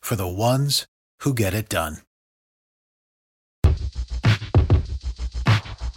[0.00, 0.86] for the ones
[1.20, 1.98] who get it done.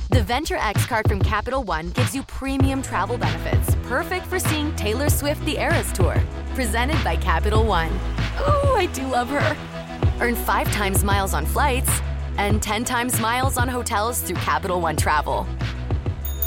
[0.10, 4.76] The Venture X card from Capital One gives you premium travel benefits, perfect for seeing
[4.76, 6.22] Taylor Swift the Eras Tour.
[6.54, 7.90] Presented by Capital One.
[8.38, 9.58] Oh, I do love her.
[10.22, 11.90] Earn five times miles on flights
[12.38, 15.48] and 10 times miles on hotels through Capital One Travel.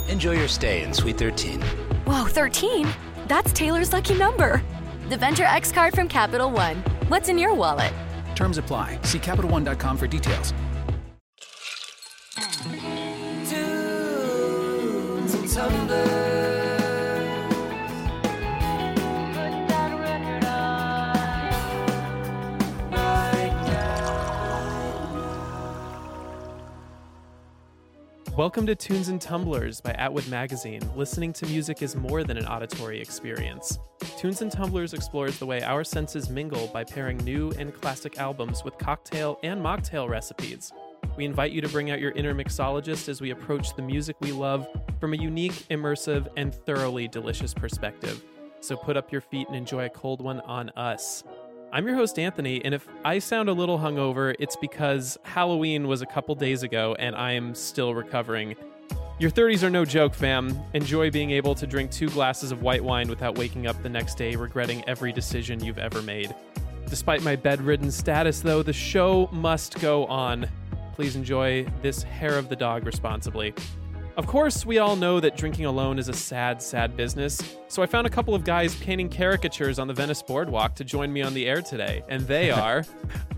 [0.08, 1.60] Enjoy your stay in Suite 13.
[2.06, 2.86] Whoa, 13?
[3.26, 4.62] That's Taylor's lucky number.
[5.08, 6.84] The Venture X card from Capital One.
[7.08, 7.92] What's in your wallet?
[8.34, 8.98] Terms apply.
[9.02, 10.52] See CapitalOne.com for details.
[28.36, 30.82] Welcome to Tunes and Tumblers by Atwood Magazine.
[30.94, 33.78] Listening to music is more than an auditory experience.
[34.18, 38.62] Tunes and Tumblers explores the way our senses mingle by pairing new and classic albums
[38.62, 40.70] with cocktail and mocktail recipes.
[41.16, 44.32] We invite you to bring out your inner mixologist as we approach the music we
[44.32, 44.68] love
[45.00, 48.22] from a unique, immersive, and thoroughly delicious perspective.
[48.60, 51.24] So put up your feet and enjoy a cold one on us.
[51.72, 56.00] I'm your host, Anthony, and if I sound a little hungover, it's because Halloween was
[56.00, 58.54] a couple days ago and I am still recovering.
[59.18, 60.56] Your 30s are no joke, fam.
[60.74, 64.16] Enjoy being able to drink two glasses of white wine without waking up the next
[64.16, 66.34] day regretting every decision you've ever made.
[66.88, 70.48] Despite my bedridden status, though, the show must go on.
[70.94, 73.52] Please enjoy this hair of the dog responsibly.
[74.16, 77.86] Of course, we all know that drinking alone is a sad, sad business, so I
[77.86, 81.34] found a couple of guys painting caricatures on the Venice boardwalk to join me on
[81.34, 82.82] the air today, and they are.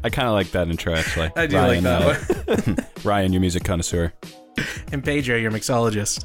[0.05, 1.33] I kind of like that intro, actually.
[1.37, 2.87] I do like that uh, one.
[3.05, 4.13] Ryan, your music connoisseur.
[4.93, 6.25] and Pedro, your mixologist.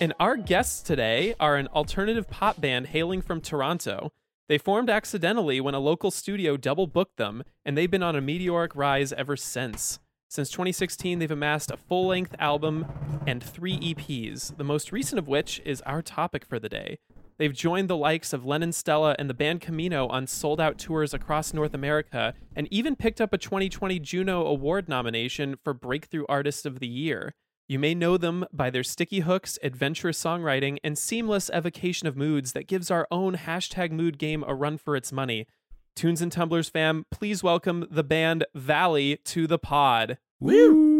[0.00, 4.12] And our guests today are an alternative pop band hailing from Toronto.
[4.50, 8.20] They formed accidentally when a local studio double booked them, and they've been on a
[8.20, 9.99] meteoric rise ever since.
[10.30, 12.86] Since 2016, they've amassed a full length album
[13.26, 17.00] and three EPs, the most recent of which is our topic for the day.
[17.38, 21.12] They've joined the likes of Lennon Stella and the band Camino on sold out tours
[21.12, 26.64] across North America, and even picked up a 2020 Juno Award nomination for Breakthrough Artist
[26.64, 27.34] of the Year.
[27.66, 32.52] You may know them by their sticky hooks, adventurous songwriting, and seamless evocation of moods
[32.52, 35.48] that gives our own hashtag mood game a run for its money.
[35.96, 40.18] Tunes and Tumblers fam, please welcome the band Valley to the pod.
[40.38, 40.98] Woo!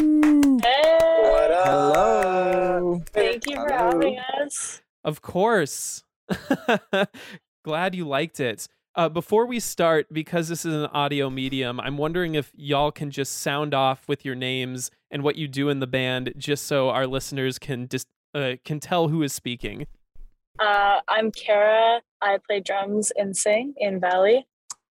[0.62, 1.66] Hey, What up?
[1.66, 3.02] Hello.
[3.12, 3.92] Thank you for Hello.
[3.92, 4.82] having us.
[5.04, 6.04] Of course.
[7.64, 8.68] Glad you liked it.
[8.94, 13.10] Uh, before we start, because this is an audio medium, I'm wondering if y'all can
[13.10, 16.90] just sound off with your names and what you do in the band, just so
[16.90, 19.86] our listeners can dis- uh, can tell who is speaking.
[20.58, 22.00] Uh, I'm Kara.
[22.20, 24.44] I play drums and sing in Valley.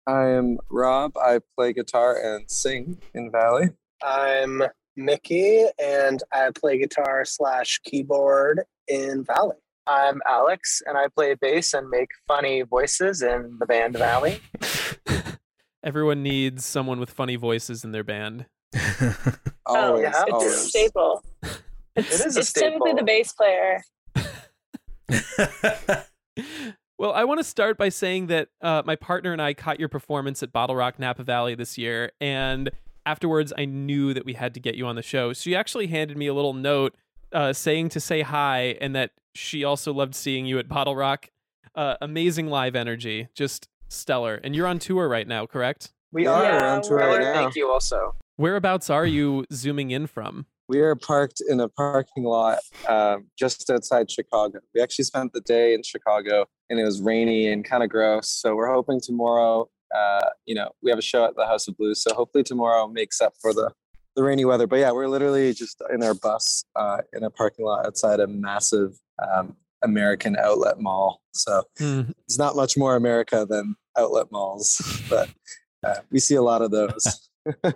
[0.07, 1.17] I'm Rob.
[1.17, 3.71] I play guitar and sing in Valley.
[4.03, 4.63] I'm
[4.97, 9.57] Mickey, and I play guitar slash keyboard in Valley.
[9.87, 14.41] I'm Alex, and I play bass and make funny voices in the band Valley.
[15.85, 18.47] Everyone needs someone with funny voices in their band.
[19.67, 21.25] Oh, oh, yeah, it's a staple.
[21.97, 23.83] It's, It is a it's typically the bass player.
[26.97, 29.88] Well, I want to start by saying that uh, my partner and I caught your
[29.88, 32.71] performance at Bottle Rock Napa Valley this year, and
[33.05, 35.32] afterwards I knew that we had to get you on the show.
[35.32, 36.94] She actually handed me a little note
[37.32, 41.31] uh, saying to say hi and that she also loved seeing you at Bottle Rock.
[41.75, 44.41] Uh, amazing live energy, just stellar.
[44.44, 45.93] And you're on tour right now, correct?
[46.12, 47.34] We are we're on tour right now.
[47.34, 48.14] Thank you also.
[48.37, 50.47] Whereabouts are you zooming in from?
[50.69, 54.61] We are parked in a parking lot um, just outside Chicago.
[54.75, 58.28] We actually spent the day in Chicago and it was rainy and kind of gross.
[58.28, 61.76] So we're hoping tomorrow, uh, you know, we have a show at the House of
[61.76, 62.02] Blues.
[62.02, 63.72] So hopefully tomorrow makes up for the,
[64.16, 64.66] the rainy weather.
[64.66, 68.26] But yeah, we're literally just in our bus uh, in a parking lot outside a
[68.26, 71.20] massive um, American outlet mall.
[71.32, 74.81] So it's not much more America than outlet malls,
[75.11, 75.28] but
[75.84, 77.28] uh, we see a lot of those.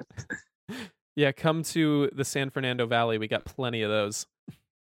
[1.18, 3.18] Yeah, come to the San Fernando Valley.
[3.18, 4.24] We got plenty of those.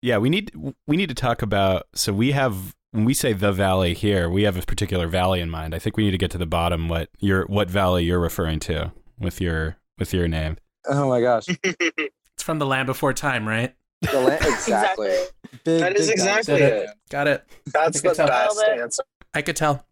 [0.03, 0.51] Yeah, we need
[0.85, 1.87] we need to talk about.
[1.95, 5.49] So we have when we say the valley here, we have a particular valley in
[5.49, 5.73] mind.
[5.73, 8.59] I think we need to get to the bottom what you're what valley you're referring
[8.61, 8.91] to.
[9.19, 10.57] with your with your name.
[10.87, 11.45] Oh my gosh.
[12.35, 13.73] It's from the Land Before Time, right?
[14.03, 15.11] The land, exactly.
[15.63, 16.89] Big, That is exactly dinosaur it.
[17.09, 17.43] Got it.
[17.73, 18.27] That's I could the tell.
[18.27, 18.79] best it.
[18.79, 19.03] answer.
[19.33, 19.83] I could tell.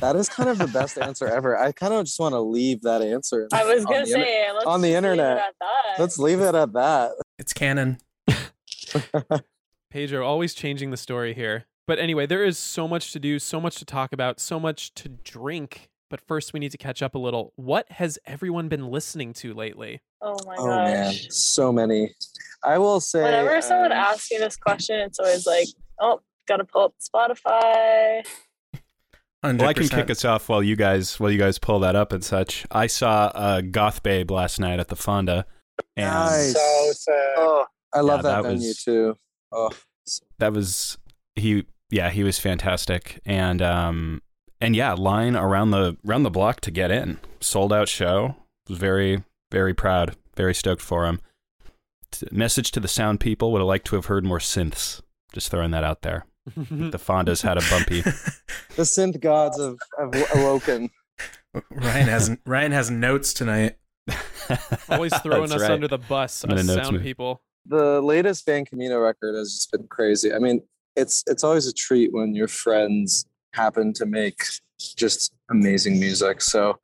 [0.00, 1.58] That is kind of the best answer ever.
[1.58, 3.48] I kind of just want to leave that answer.
[3.52, 5.36] I was on gonna the inter- say let's on the just leave it internet.
[5.38, 6.00] at that.
[6.00, 7.12] Let's leave it at that.
[7.38, 7.98] It's canon.
[9.90, 11.66] Pedro always changing the story here.
[11.86, 14.92] But anyway, there is so much to do, so much to talk about, so much
[14.94, 15.88] to drink.
[16.10, 17.52] But first, we need to catch up a little.
[17.56, 20.00] What has everyone been listening to lately?
[20.22, 20.84] oh my Oh gosh.
[20.86, 22.14] man, so many.
[22.64, 23.22] I will say.
[23.22, 25.68] Whenever someone um, asks me this question, it's always like,
[26.00, 28.26] oh, gotta pull up Spotify.
[29.44, 29.58] 100%.
[29.60, 32.12] Well, I can kick us off while you guys while you guys pull that up
[32.12, 32.66] and such.
[32.70, 35.46] I saw uh, Goth Babe last night at the Fonda,
[35.96, 36.54] and Nice.
[36.54, 37.14] So sick.
[37.36, 39.16] Oh, I love Yeah, that, that venue was- too.
[39.52, 39.70] Oh,
[40.38, 40.98] that was
[41.36, 41.64] he.
[41.90, 44.22] Yeah, he was fantastic, and um,
[44.60, 47.18] and yeah, line around the around the block to get in.
[47.40, 48.36] Sold out show.
[48.68, 50.16] Was very very proud.
[50.36, 51.20] Very stoked for him.
[52.10, 55.00] T- message to the sound people would have liked to have heard more synths.
[55.32, 56.26] Just throwing that out there.
[56.56, 58.00] The Fondas had a bumpy.
[58.76, 60.90] the synth gods have, have awoken.
[61.70, 63.76] Ryan has Ryan has notes tonight.
[64.88, 65.72] Always throwing That's us right.
[65.72, 67.02] under the bus, us sound mood.
[67.02, 67.42] people.
[67.66, 70.32] The latest Band Camino record has just been crazy.
[70.32, 70.62] I mean,
[70.96, 74.42] it's it's always a treat when your friends happen to make
[74.96, 76.40] just amazing music.
[76.40, 76.78] So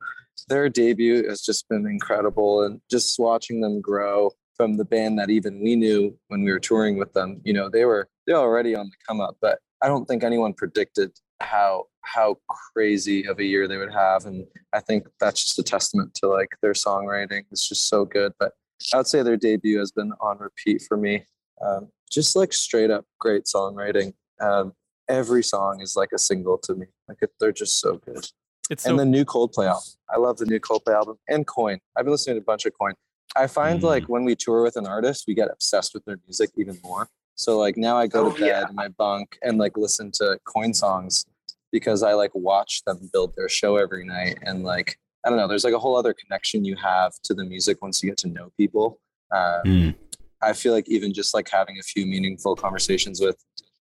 [0.47, 5.29] their debut has just been incredible, and just watching them grow from the band that
[5.29, 7.41] even we knew when we were touring with them.
[7.43, 10.53] You know, they were they're already on the come up, but I don't think anyone
[10.53, 11.11] predicted
[11.41, 12.37] how how
[12.73, 16.27] crazy of a year they would have, and I think that's just a testament to
[16.27, 17.43] like their songwriting.
[17.51, 18.53] It's just so good, but.
[18.93, 21.23] I would say their debut has been on repeat for me.
[21.65, 24.13] Um, just like straight up great songwriting.
[24.41, 24.73] Um,
[25.09, 26.87] every song is like a single to me.
[27.07, 28.27] Like they're just so good.
[28.69, 29.83] It's so and the new Coldplay album.
[30.09, 31.79] I love the new Coldplay album and Coin.
[31.95, 32.93] I've been listening to a bunch of Coin.
[33.35, 33.83] I find Mm.
[33.83, 37.09] like when we tour with an artist, we get obsessed with their music even more.
[37.35, 38.69] So like now I go Oh, to bed yeah.
[38.69, 41.25] in my bunk and like listen to Coin songs
[41.71, 45.47] because I like watch them build their show every night and like I don't know.
[45.47, 48.27] There's like a whole other connection you have to the music once you get to
[48.27, 48.99] know people.
[49.33, 49.95] Um, Mm.
[50.41, 53.35] I feel like even just like having a few meaningful conversations with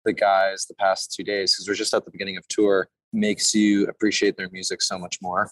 [0.05, 3.53] the guys the past two days, because we're just at the beginning of tour, makes
[3.53, 5.51] you appreciate their music so much more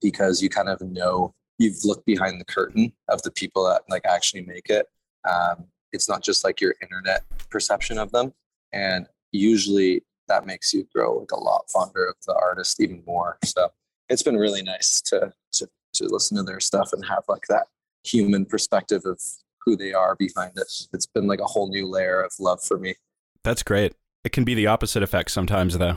[0.00, 4.04] because you kind of know you've looked behind the curtain of the people that like
[4.04, 4.86] actually make it.
[5.28, 8.32] Um, it's not just like your internet perception of them,
[8.72, 13.38] and usually that makes you grow like a lot fonder of the artist even more.
[13.44, 13.68] So
[14.08, 17.66] it's been really nice to to to listen to their stuff and have like that
[18.04, 19.20] human perspective of
[19.64, 20.72] who they are behind it.
[20.92, 22.94] It's been like a whole new layer of love for me.
[23.42, 23.94] That's great.
[24.24, 25.96] It can be the opposite effect sometimes, though.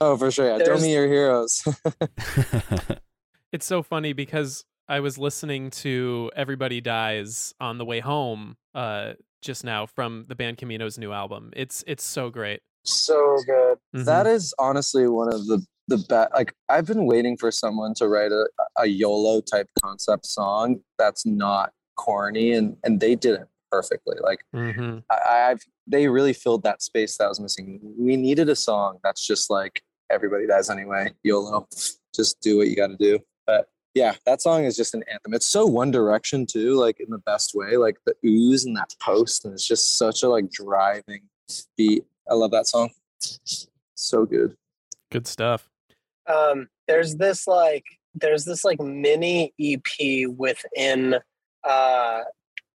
[0.00, 0.58] Oh, for sure.
[0.58, 0.64] Yeah.
[0.64, 1.64] Throw me your heroes.
[3.56, 9.14] it's so funny because I was listening to Everybody Dies on the way home uh
[9.40, 11.52] just now from the band Camino's new album.
[11.56, 12.60] It's it's so great.
[12.84, 13.78] So good.
[13.94, 14.04] Mhm.
[14.04, 16.34] That is honestly one of the the best.
[16.34, 18.46] Like I've been waiting for someone to write a,
[18.78, 24.16] a YOLO type concept song that's not corny, and and they did it perfectly.
[24.20, 25.02] Like Mhm.
[25.10, 27.80] I, I've they really filled that space that was missing.
[27.98, 29.80] We needed a song that's just like
[30.10, 31.12] everybody dies anyway.
[31.22, 31.66] YOLO,
[32.14, 33.18] just do what you got to do.
[33.46, 35.34] But yeah, that song is just an anthem.
[35.34, 37.76] It's so One Direction too, like in the best way.
[37.76, 41.22] Like the ooze and that post, and it's just such a like driving
[41.76, 42.04] beat.
[42.30, 42.90] I love that song.
[43.94, 44.56] So good.
[45.10, 45.68] Good stuff.
[46.26, 47.84] um there's this like
[48.14, 51.14] there's this like mini ep within
[51.64, 52.20] uh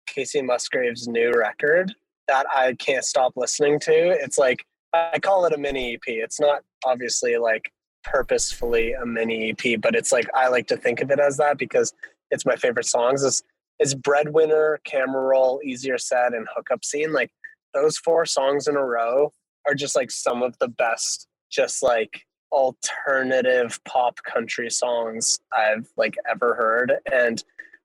[0.09, 1.95] kacey musgraves new record
[2.27, 6.41] that i can't stop listening to it's like i call it a mini ep it's
[6.41, 7.71] not obviously like
[8.11, 11.59] purposefully a mini ep but it's like i like to think of it as that
[11.59, 11.93] because
[12.31, 13.43] it's my favorite songs Is
[13.79, 17.31] it's breadwinner camera roll easier said and hookup scene like
[17.75, 19.33] those four songs in a row
[19.67, 26.17] are just like some of the best just like alternative pop country songs I've like
[26.29, 26.95] ever heard.
[27.11, 27.43] And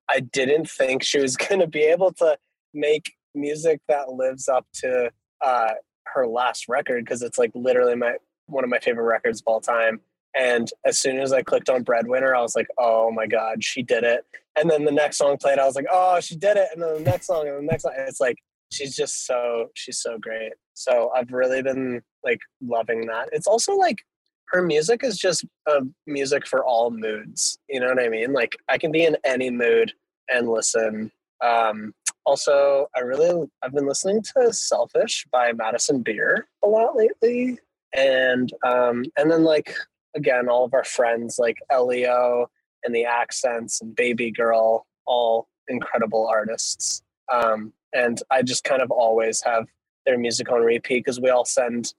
[0.09, 2.37] I didn't think she was going to be able to
[2.73, 5.11] make music that lives up to
[5.41, 5.73] uh,
[6.05, 8.15] her last record because it's like literally my
[8.47, 10.01] one of my favorite records of all time.
[10.35, 13.83] And as soon as I clicked on Breadwinner, I was like, oh my God, she
[13.83, 14.25] did it.
[14.55, 16.69] And then the next song played, I was like, oh, she did it.
[16.73, 17.93] And then the next song and the next song.
[17.97, 18.37] It's like,
[18.71, 20.53] she's just so, she's so great.
[20.73, 23.29] So I've really been like loving that.
[23.31, 24.03] It's also like
[24.47, 27.57] her music is just uh, music for all moods.
[27.69, 28.33] You know what I mean?
[28.33, 29.93] Like I can be in any mood
[30.31, 31.11] and listen.
[31.43, 31.93] Um,
[32.25, 37.59] also, I really I've been listening to "Selfish" by Madison Beer a lot lately,
[37.93, 39.75] and um, and then like
[40.15, 42.49] again, all of our friends like Elio
[42.83, 47.01] and the accents and Baby Girl, all incredible artists.
[47.31, 49.67] Um, and I just kind of always have
[50.05, 51.93] their music on repeat because we all send.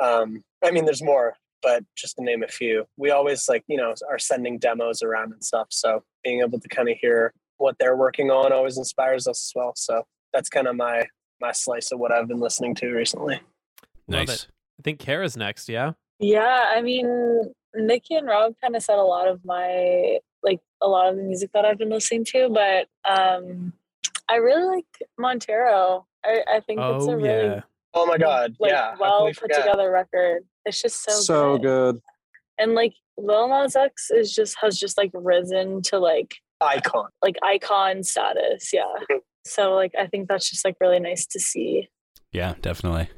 [0.00, 3.76] Um, I mean, there's more, but just to name a few, we always like you
[3.76, 5.68] know are sending demos around and stuff.
[5.70, 9.52] So being able to kind of hear what they're working on always inspires us as
[9.54, 9.72] well.
[9.76, 11.06] So that's kind of my
[11.40, 13.40] my slice of what I've been listening to recently.
[14.08, 14.46] Nice.
[14.78, 15.92] I think Kara's next, yeah?
[16.22, 20.88] Yeah, I mean, Nikki and Rob kind of said a lot of my like a
[20.88, 23.72] lot of the music that I've been listening to, but um
[24.28, 24.86] I really like
[25.18, 26.06] Montero.
[26.24, 27.60] I, I think it's Oh, a really yeah.
[27.94, 29.58] Oh my god, like yeah, well put forget?
[29.64, 30.44] together record.
[30.64, 31.62] It's just so So good.
[31.96, 32.00] good.
[32.58, 37.08] And like Lil Nas X is just has just like risen to like icon.
[37.22, 38.70] like icon status.
[38.72, 38.84] Yeah.
[39.44, 41.88] so like I think that's just like really nice to see.
[42.32, 43.10] Yeah, definitely.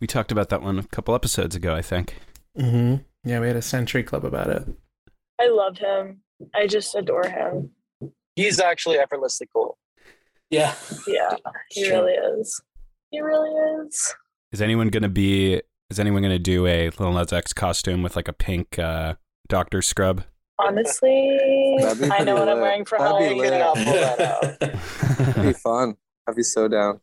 [0.00, 2.16] We talked about that one a couple episodes ago, I think.
[2.56, 4.64] Hmm Yeah, we had a Century Club about it.
[5.40, 6.20] I love him.
[6.54, 7.70] I just adore him.
[8.36, 9.78] He's actually effortlessly cool.
[10.50, 10.74] Yeah.
[11.06, 11.34] Yeah,
[11.70, 12.02] he Sure.
[12.04, 12.60] really is.
[13.10, 13.50] He really
[13.86, 14.14] is.
[14.52, 15.60] Is anyone gonna be?
[15.90, 19.14] Is anyone gonna do a Lil Nas X costume with like a pink uh,
[19.48, 20.22] doctor scrub?
[20.58, 21.38] Honestly,
[21.80, 23.38] I know pretty what I'm wearing for That'd be Halloween.
[23.38, 23.52] lit.
[23.62, 24.60] I'll pull that out.
[25.18, 25.96] That'd be fun.
[26.26, 27.00] I'd be so down.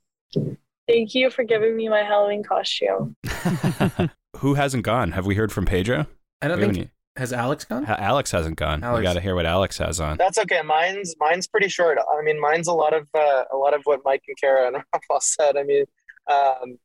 [0.87, 3.15] Thank you for giving me my Halloween costume.
[4.37, 5.11] Who hasn't gone?
[5.11, 6.07] Have we heard from Pedro?
[6.41, 7.85] I don't We think has Alex gone.
[7.85, 8.81] Alex hasn't gone.
[8.95, 10.17] We got to hear what Alex has on.
[10.17, 10.61] That's okay.
[10.61, 11.97] Mine's mine's pretty short.
[11.97, 14.75] I mean, mine's a lot of uh, a lot of what Mike and Kara and
[14.93, 15.57] Rafa said.
[15.57, 15.85] I mean,
[16.29, 16.77] um,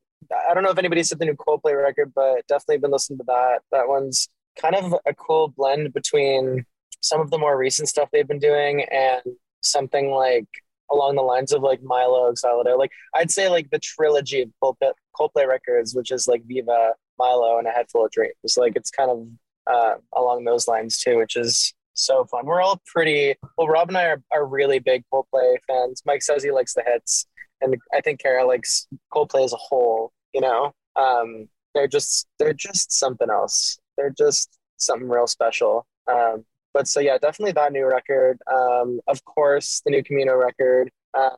[0.48, 3.24] I don't know if anybody's said the new Coldplay record, but definitely been listening to
[3.26, 3.60] that.
[3.72, 4.28] That one's
[4.60, 6.64] kind of a cool blend between
[7.00, 9.22] some of the more recent stuff they've been doing and
[9.62, 10.46] something like
[10.92, 12.78] along the lines of like Mylo Xyloto.
[12.78, 17.58] Like I'd say like the trilogy of Coldplay, Coldplay records, which is like Viva, Mylo,
[17.58, 18.34] and A Head Full of Dreams.
[18.56, 19.26] Like it's kind of
[19.72, 22.46] uh, along those lines too, which is so fun.
[22.46, 23.68] We're all pretty well.
[23.68, 26.02] Rob and I are, are really big Coldplay fans.
[26.06, 27.26] Mike says he likes the hits,
[27.60, 30.12] and I think Kara likes Coldplay as a whole.
[30.32, 33.78] You know, um, they're just they're just something else.
[33.96, 35.86] They're just something real special.
[36.10, 38.38] Um, but so yeah, definitely that new record.
[38.50, 40.90] Um, of course, the new Camino record.
[41.18, 41.36] Um,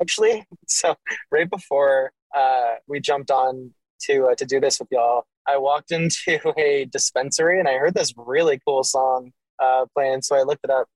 [0.00, 0.44] actually.
[0.68, 0.96] So
[1.30, 5.90] right before uh, we jumped on to uh, to do this with y'all, I walked
[5.98, 10.22] into a dispensary and I heard this really cool song uh, playing.
[10.22, 10.88] So I looked it up.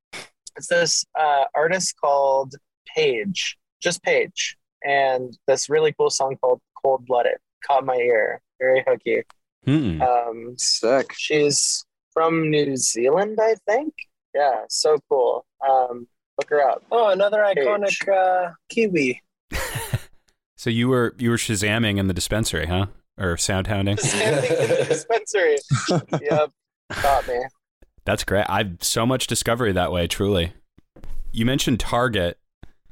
[0.57, 2.55] It's this uh, artist called
[2.95, 8.41] Paige, just Paige, and this really cool song called Cold Blooded caught my ear.
[8.59, 9.23] Very hooky.
[9.65, 10.03] Hmm.
[10.03, 11.13] Um, Sick.
[11.17, 13.95] she's from New Zealand, I think.
[14.35, 15.45] Yeah, so cool.
[15.67, 16.07] Um,
[16.39, 16.83] look her up.
[16.91, 17.67] Oh, another Paige.
[17.67, 19.23] iconic uh, Kiwi.
[20.61, 22.89] So you were you were shazamming in the dispensary, huh?
[23.17, 23.97] Or sound hounding?
[23.97, 25.57] Standing in the dispensary.
[26.21, 26.51] yep,
[27.01, 27.41] got me.
[28.05, 28.45] That's great.
[28.47, 30.53] I've so much discovery that way, truly.
[31.33, 32.39] You mentioned Target.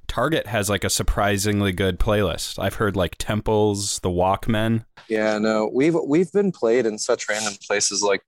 [0.06, 2.58] Target has like a surprisingly good playlist.
[2.58, 4.86] I've heard like Temples, The Walkmen.
[5.06, 8.22] Yeah, no, we've we've been played in such random places like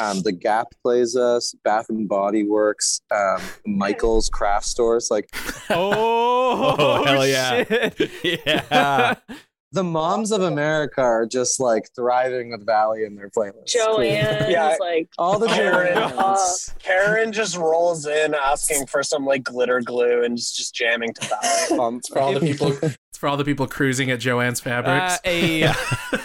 [0.00, 5.08] um, the Gap plays us, Bath and Body Works, um, Michael's craft stores.
[5.10, 5.28] Like
[5.70, 7.64] Oh, Oh, hell yeah.
[7.64, 8.10] shit.
[8.46, 9.14] Yeah.
[9.72, 13.72] the moms of America are just like thriving with Valley in their playlist.
[13.74, 14.76] Joann Yeah.
[14.80, 16.74] like All the Karen, Joanns.
[16.80, 21.28] Karen just rolls in asking for some like glitter glue and just, just jamming to
[21.28, 21.78] that.
[21.78, 22.72] Um, For all the people.
[23.20, 25.16] It's for all the people cruising at Joann's Fabrics.
[25.16, 25.74] Uh, a,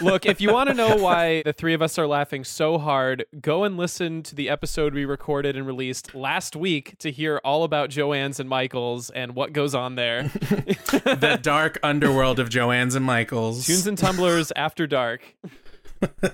[0.00, 3.26] look, if you want to know why the three of us are laughing so hard,
[3.38, 7.64] go and listen to the episode we recorded and released last week to hear all
[7.64, 10.22] about Joann's and Michael's and what goes on there.
[10.22, 13.66] the dark underworld of Joann's and Michael's.
[13.66, 15.20] Tunes and tumblers after dark.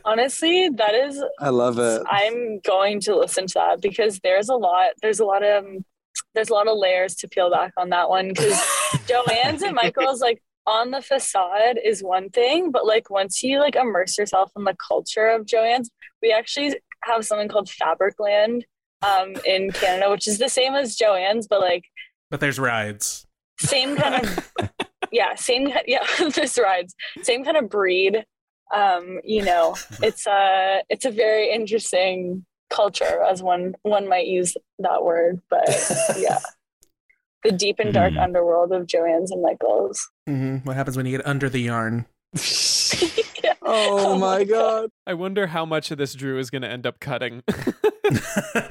[0.04, 2.02] honestly, that is I love it.
[2.08, 5.66] I'm going to listen to that because there's a lot there's a lot of
[6.36, 8.52] there's a lot of layers to peel back on that one because
[9.08, 13.76] Joann's and Michael's like on the facade is one thing, but like once you like
[13.76, 15.90] immerse yourself in the culture of Joann's,
[16.22, 18.62] we actually have something called Fabricland
[19.02, 21.84] um in Canada, which is the same as Joann's, but like
[22.30, 23.26] But there's rides.
[23.58, 24.70] same kind of
[25.10, 28.24] yeah same yeah this rides same kind of breed
[28.74, 34.56] um you know it's a it's a very interesting culture as one one might use
[34.78, 35.68] that word but
[36.16, 36.38] yeah
[37.44, 38.18] the deep and dark Hmm.
[38.20, 42.06] underworld of joann's and michael's hmm What happens when you get under the yarn?
[43.44, 43.54] Yeah.
[43.62, 44.90] Oh my god.
[45.04, 47.42] I wonder how much of this Drew is going to end up cutting.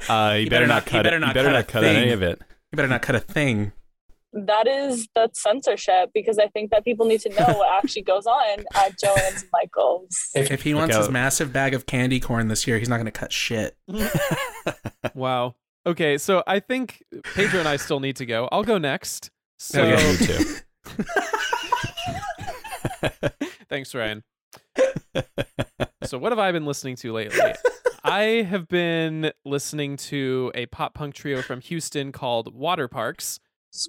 [0.08, 1.12] Uh, you, better, not cut it.
[1.12, 1.96] You better not cut thing.
[1.96, 2.40] any of it.
[2.70, 3.72] You better not cut a thing.
[4.32, 8.26] that is that's censorship because i think that people need to know what actually goes
[8.26, 12.66] on at joann's and michael's If, he wants his massive bag of candy corn this
[12.66, 13.76] year, he's not going to cut shit.
[15.14, 15.54] wow.
[15.84, 17.02] Okay, so I think
[17.34, 18.48] Pedro and I still need to go.
[18.52, 19.30] I'll go next.
[19.58, 20.56] So Okay, me too.
[23.68, 24.22] Thanks, Ryan.
[26.04, 27.52] so what have I been listening to lately?
[28.04, 33.38] I have been listening to a pop punk trio from Houston called Waterparks.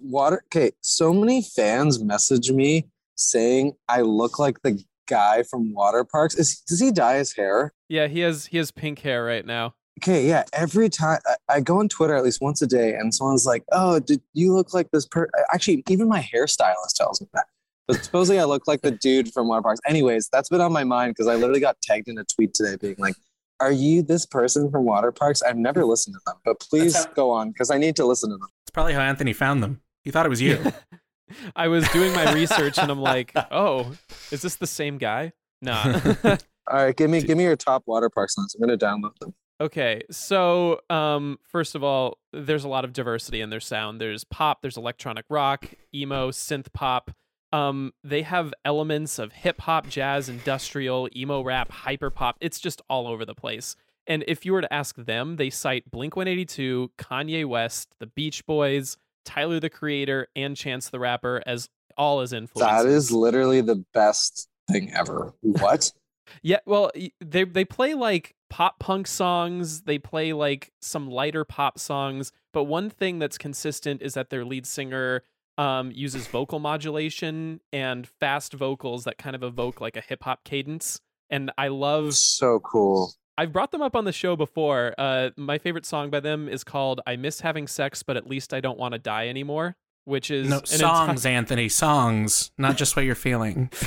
[0.02, 0.44] Water.
[0.48, 6.38] Okay, so many fans message me saying I look like the guy from Waterparks.
[6.40, 7.74] Is does he dye his hair?
[7.90, 9.76] Yeah, he has he has pink hair right now.
[10.02, 10.44] Okay, yeah.
[10.54, 13.64] Every time I, I go on Twitter at least once a day, and someone's like,
[13.72, 15.30] "Oh, did you look like this?" Per-?
[15.54, 17.46] Actually, even my hairstylist tells me that.
[17.88, 19.78] But supposedly I look like the dude from Waterparks.
[19.88, 22.76] Anyways, that's been on my mind because I literally got tagged in a tweet today,
[22.76, 23.16] being like,
[23.60, 27.30] "Are you this person from Waterparks?" I've never listened to them, but please how- go
[27.30, 28.48] on because I need to listen to them.
[28.66, 29.82] It's probably how Anthony found them.
[30.04, 30.60] He thought it was you.
[31.56, 33.94] I was doing my research and I'm like, oh,
[34.32, 35.32] is this the same guy?
[35.62, 36.00] Nah.
[36.24, 36.38] All
[36.86, 38.56] right, give me give me your top Waterparks list.
[38.56, 39.34] I'm gonna download them.
[39.62, 44.02] Okay, so um, first of all, there's a lot of diversity in their sound.
[44.02, 47.12] There's pop, there's electronic rock, emo, synth pop.
[47.52, 52.38] Um, they have elements of hip hop, jazz, industrial, emo rap, hyper pop.
[52.42, 53.76] It's just all over the place.
[54.08, 58.46] And if you were to ask them, they cite Blink 182, Kanye West, the Beach
[58.46, 62.84] Boys, Tyler the Creator, and Chance the Rapper as all as influences.
[62.84, 65.34] That is literally the best thing ever.
[65.42, 65.92] What?
[66.42, 71.80] Yeah, well, they they play like pop punk songs, they play like some lighter pop
[71.80, 75.24] songs, but one thing that's consistent is that their lead singer
[75.58, 80.44] um uses vocal modulation and fast vocals that kind of evoke like a hip hop
[80.44, 81.00] cadence.
[81.32, 83.14] And I love so cool.
[83.40, 84.94] I've brought them up on the show before.
[85.00, 88.54] Uh my favorite song by them is called I Miss Having Sex, but at least
[88.54, 91.70] I don't want to die anymore, which is no an songs, Anthony.
[91.70, 93.70] Songs, not just what you're feeling.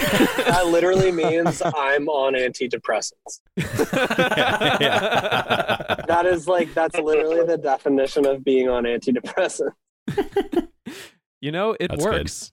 [0.47, 3.41] That literally means I'm on antidepressants.
[6.07, 9.73] That is like that's literally the definition of being on antidepressants.
[11.43, 12.53] You know, it That's works.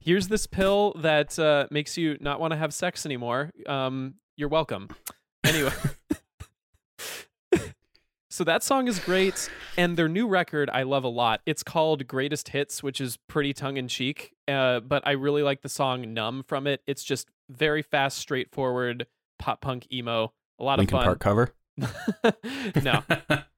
[0.00, 3.50] Here's this pill that uh, makes you not want to have sex anymore.
[3.66, 4.88] Um, you're welcome.
[5.44, 5.70] Anyway.
[8.32, 9.50] So that song is great.
[9.76, 11.42] And their new record, I love a lot.
[11.44, 14.32] It's called Greatest Hits, which is pretty tongue in cheek.
[14.48, 16.80] Uh, but I really like the song Numb from it.
[16.86, 19.06] It's just very fast, straightforward
[19.38, 20.32] pop punk emo.
[20.58, 21.06] A lot Linkin of fun.
[21.08, 21.54] Park cover.
[22.82, 23.02] no,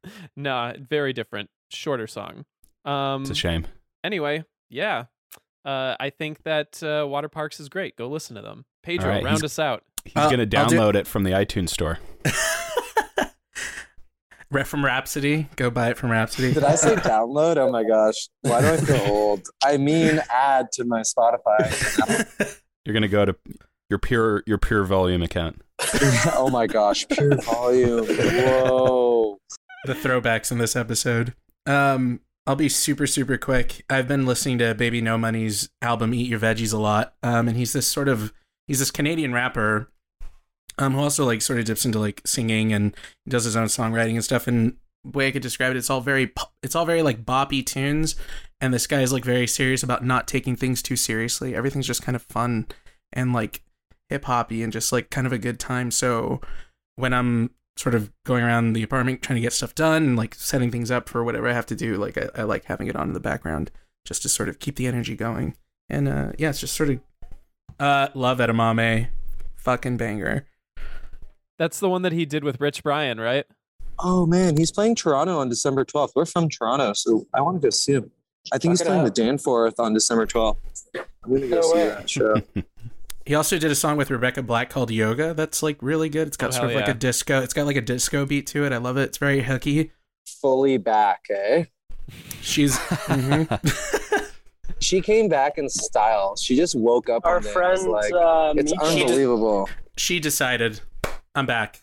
[0.37, 2.45] no, very different, shorter song.
[2.85, 3.69] Um, It's a shame.
[4.03, 5.05] Anyway, yeah,
[5.65, 7.97] uh, I think that uh, Waterparks is great.
[7.97, 8.65] Go listen to them.
[8.83, 9.85] Pedro, All right, round us out.
[10.05, 11.99] He's Uh, gonna I'll do- download it from the iTunes store.
[14.51, 15.49] Rep from Rhapsody.
[15.57, 16.53] Go buy it from Rhapsody.
[16.53, 17.57] Did I say download?
[17.57, 18.29] Oh my gosh.
[18.43, 19.49] Why do I feel old?
[19.63, 22.59] I mean add to my Spotify.
[22.85, 23.37] You're gonna go to
[23.91, 25.63] your pure your pure volume account.
[26.35, 27.07] oh my gosh.
[27.09, 28.07] Pure volume.
[28.07, 29.39] Whoa.
[29.87, 31.35] the throwbacks in this episode.
[31.67, 33.85] Um, I'll be super super quick.
[33.89, 37.15] I've been listening to Baby No Money's album "Eat Your Veggies" a lot.
[37.23, 38.33] Um, and he's this sort of
[38.67, 39.91] he's this Canadian rapper,
[40.79, 42.95] um, who also like sort of dips into like singing and
[43.29, 44.47] does his own songwriting and stuff.
[44.47, 46.33] And the way I could describe it, it's all very
[46.63, 48.17] it's all very like boppy tunes.
[48.61, 51.55] And this guy is like very serious about not taking things too seriously.
[51.55, 52.67] Everything's just kind of fun
[53.13, 53.63] and like
[54.09, 55.91] hip hoppy and just like kind of a good time.
[55.91, 56.41] So
[56.97, 60.35] when I'm sort of going around the apartment trying to get stuff done and like
[60.35, 62.97] setting things up for whatever I have to do, like I, I like having it
[62.97, 63.71] on in the background
[64.07, 65.57] just to sort of keep the energy going.
[65.89, 67.01] And uh yeah, it's just sort of
[67.79, 69.09] uh love edamame,
[69.57, 70.47] fucking banger.
[71.59, 73.45] That's the one that he did with Rich Brian, right?
[74.01, 76.11] Oh man, he's playing Toronto on December 12th.
[76.17, 78.11] We're from Toronto, so I want to go see him.
[78.53, 79.15] I think he's Check it playing out.
[79.15, 80.57] the Danforth on December 12th.
[80.97, 81.89] I'm gonna go No see way.
[81.89, 82.35] that show.
[83.27, 85.33] He also did a song with Rebecca Black called Yoga.
[85.33, 86.27] That's like really good.
[86.29, 87.41] It's got Oh, sort of hell like a disco.
[87.41, 88.73] It's got like a disco beat to it.
[88.75, 89.05] I love it.
[89.05, 89.93] It's very hooky.
[90.27, 91.65] Fully back, eh?
[92.43, 92.77] She's
[93.09, 94.31] mhm.
[94.79, 96.37] She came back in style.
[96.37, 97.25] She just woke up.
[97.25, 99.71] Our one day and friend, was like, uh, it's Mika- unbelievable.
[99.97, 100.81] she decided
[101.35, 101.81] I'm back.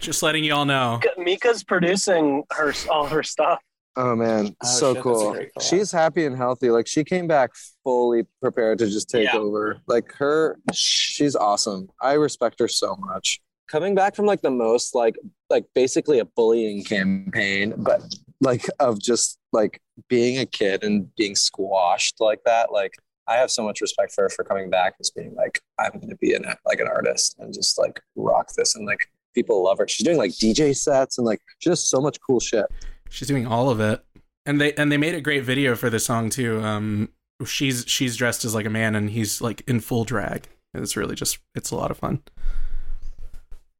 [0.00, 1.00] Just letting you all know.
[1.16, 3.60] Mika's producing her all her stuff.
[3.96, 5.36] Oh man, Oh, so shit, cool.
[5.60, 6.70] She's happy and healthy.
[6.70, 7.50] Like she came back
[7.84, 9.38] fully prepared to just take Yeah.
[9.38, 9.78] over.
[9.86, 11.88] Like her, she's awesome.
[12.00, 13.40] I respect her so much.
[13.68, 15.16] Coming back from like the most like
[15.48, 18.02] like basically a bullying campaign, but
[18.40, 22.72] like of just like being a kid and being squashed like that.
[22.72, 22.94] Like
[23.30, 26.10] I have so much respect for her for coming back as being like I'm going
[26.10, 29.78] to be an like an artist and just like rock this and like people love
[29.78, 29.86] her.
[29.88, 32.66] She's doing like DJ sets and like just so much cool shit.
[33.08, 34.04] She's doing all of it,
[34.46, 36.60] and they and they made a great video for the song too.
[36.60, 37.10] Um,
[37.46, 40.48] she's she's dressed as like a man, and he's like in full drag.
[40.74, 42.22] And it's really just it's a lot of fun.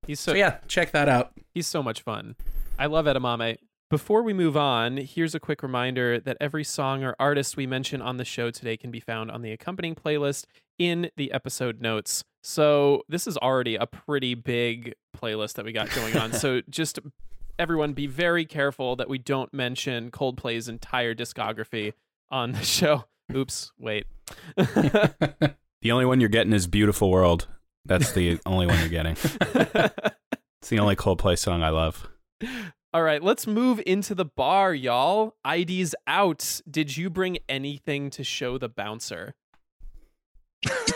[0.07, 1.33] He's so, So yeah, check that out.
[1.55, 2.37] he's so much fun.
[2.79, 3.59] I love edamame.
[3.91, 8.01] Before we move on, here's a quick reminder that every song or artist we mention
[8.01, 10.45] on the show today can be found on the accompanying playlist
[10.79, 12.23] in the episode notes.
[12.41, 16.33] So, this is already a pretty big playlist that we got going on.
[16.33, 17.01] so, just
[17.59, 21.95] everyone be very careful that we don't mention Coldplay's entire discography
[22.31, 23.07] on the show.
[23.35, 24.07] Oops, wait.
[24.57, 27.49] the only one you're getting is Beautiful World.
[27.87, 29.17] That's the only one you're getting.
[29.21, 32.09] it's the only Coldplay song I love.
[32.93, 35.37] All right, let's move into the bar, y'all.
[35.47, 36.61] ID's out.
[36.69, 39.35] Did you bring anything to show the bouncer?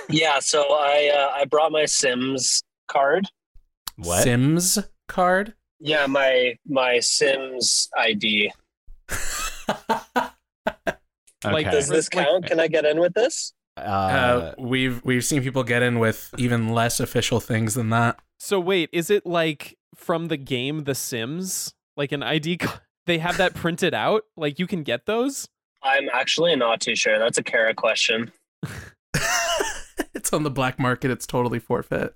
[0.09, 3.29] yeah, so I uh, I brought my Sims card.
[3.97, 4.25] What?
[4.25, 4.79] Sims
[5.09, 5.55] card?
[5.79, 8.53] Yeah, my my Sims ID.
[11.53, 12.47] Like, does this count?
[12.47, 13.53] Can I get in with this?
[13.77, 18.19] Uh, uh, we've we've seen people get in with even less official things than that.
[18.39, 21.75] So wait, is it like from the game The Sims?
[21.97, 22.59] Like an ID
[23.07, 24.23] they have that printed out?
[24.37, 25.49] Like you can get those?
[25.83, 27.19] I'm actually not too sure.
[27.19, 28.33] That's a Kara question.
[30.15, 31.11] it's on the black market.
[31.11, 32.15] It's totally forfeit.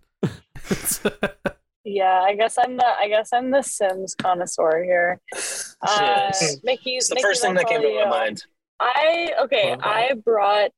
[1.85, 5.21] yeah, I guess I'm the I guess I'm the Sims connoisseur here.
[5.81, 6.33] Uh,
[6.65, 8.43] Mickey, it's the Mickey, first thing that came to my mind.
[8.81, 9.77] I okay.
[9.81, 10.73] I brought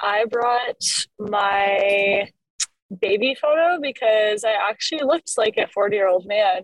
[0.00, 0.82] I brought
[1.18, 2.30] my
[2.98, 6.62] baby photo because I actually looked like a forty year old man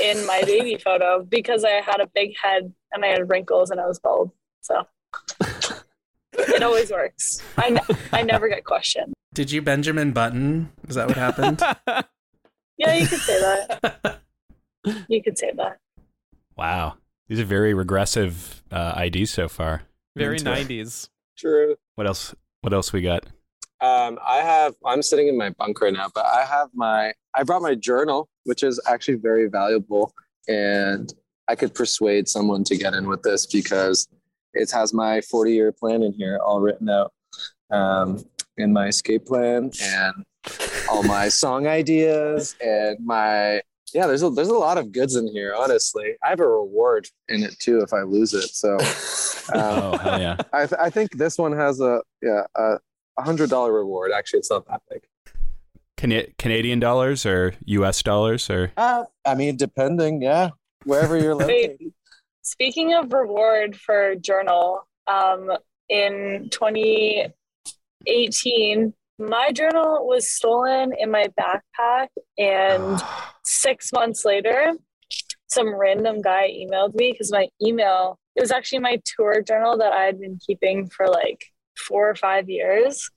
[0.00, 3.80] in my baby photo because I had a big head and I had wrinkles and
[3.80, 4.30] I was bald.
[4.62, 4.86] So
[6.32, 7.42] it always works.
[7.56, 9.14] I, n- I never get questioned.
[9.34, 10.72] Did you Benjamin Button?
[10.88, 11.60] Is that what happened?
[12.78, 14.20] yeah, you could say that.
[15.08, 15.78] You could say that.
[16.56, 16.94] Wow.
[17.26, 19.82] These are very regressive uh, IDs so far.
[20.14, 21.10] Very nineties.
[21.36, 21.74] True.
[21.96, 22.36] What else?
[22.60, 23.26] What else we got?
[23.80, 24.76] Um, I have.
[24.84, 27.14] I'm sitting in my bunk right now, but I have my.
[27.34, 30.12] I brought my journal, which is actually very valuable,
[30.48, 31.12] and
[31.48, 34.08] I could persuade someone to get in with this because
[34.54, 37.12] it has my 40 year plan in here, all written out
[37.70, 38.24] um,
[38.56, 40.24] in my escape plan, and
[40.88, 43.60] all my song ideas, and my
[43.94, 45.54] yeah, there's a there's a lot of goods in here.
[45.56, 48.50] Honestly, I have a reward in it too if I lose it.
[48.50, 48.74] So,
[49.54, 50.36] um, oh hell yeah!
[50.52, 52.78] I th- I think this one has a yeah a
[53.18, 54.10] hundred dollar reward.
[54.12, 55.02] Actually, it's not that big.
[55.96, 58.02] Can- Canadian dollars or U.S.
[58.02, 58.72] dollars or?
[58.76, 60.50] Uh, I mean, depending, yeah,
[60.84, 61.92] wherever you're located.
[62.42, 65.50] Speaking of reward for journal, um,
[65.88, 73.02] in 2018, my journal was stolen in my backpack, and
[73.44, 74.72] six months later,
[75.48, 79.92] some random guy emailed me because my email it was actually my tour journal that
[79.92, 83.10] I had been keeping for like four or five years.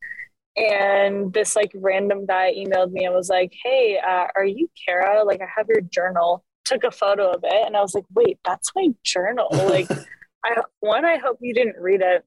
[0.58, 5.24] And this like random guy emailed me and was like, "Hey, uh, are you Kara?
[5.24, 8.40] Like, I have your journal." Took a photo of it, and I was like, "Wait,
[8.46, 9.90] that's my journal." Like,
[10.46, 12.26] I one, I hope you didn't read it.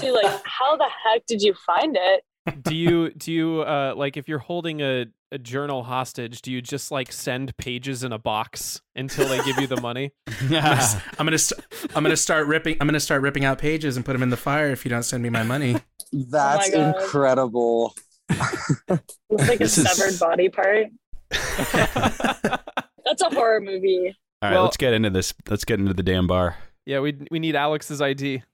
[0.00, 2.24] Two, like, how the heck did you find it?
[2.62, 6.62] do you do you uh like if you're holding a, a journal hostage do you
[6.62, 10.12] just like send pages in a box until they give you the money?
[10.40, 11.60] I'm gonna i'm gonna, st-
[11.94, 14.36] I'm gonna start ripping i'm gonna start ripping out pages and put them in the
[14.36, 15.76] fire if you don't send me my money.
[16.12, 17.96] That's oh my incredible.
[18.30, 20.20] It's like a severed is...
[20.20, 20.86] body part.
[21.30, 24.14] That's a horror movie.
[24.40, 26.56] All right well, let's get into this let's get into the damn bar.
[26.86, 28.44] Yeah we we need alex's id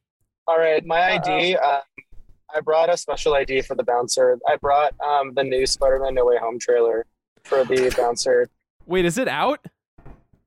[0.46, 1.80] all right my id uh,
[2.54, 4.38] I brought a special ID for the bouncer.
[4.48, 7.06] I brought um, the new Spider-Man No Way Home trailer
[7.44, 8.48] for the bouncer.
[8.86, 9.64] Wait, is it out?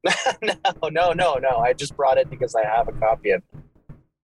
[0.42, 1.58] no, no, no, no.
[1.60, 3.62] I just brought it because I have a copy of it.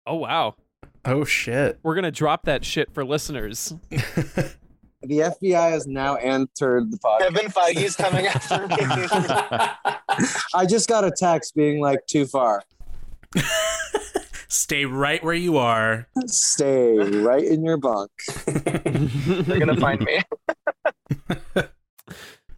[0.07, 0.57] Oh wow.
[1.05, 1.79] Oh shit.
[1.83, 3.75] We're gonna drop that shit for listeners.
[3.91, 4.55] the
[5.03, 7.19] FBI has now entered the podcast.
[7.21, 8.77] Kevin Feige's coming after me.
[10.55, 12.65] I just got a text being like too far.
[14.49, 16.09] Stay right where you are.
[16.27, 18.11] Stay right in your bunk.
[18.47, 20.23] They're gonna find me.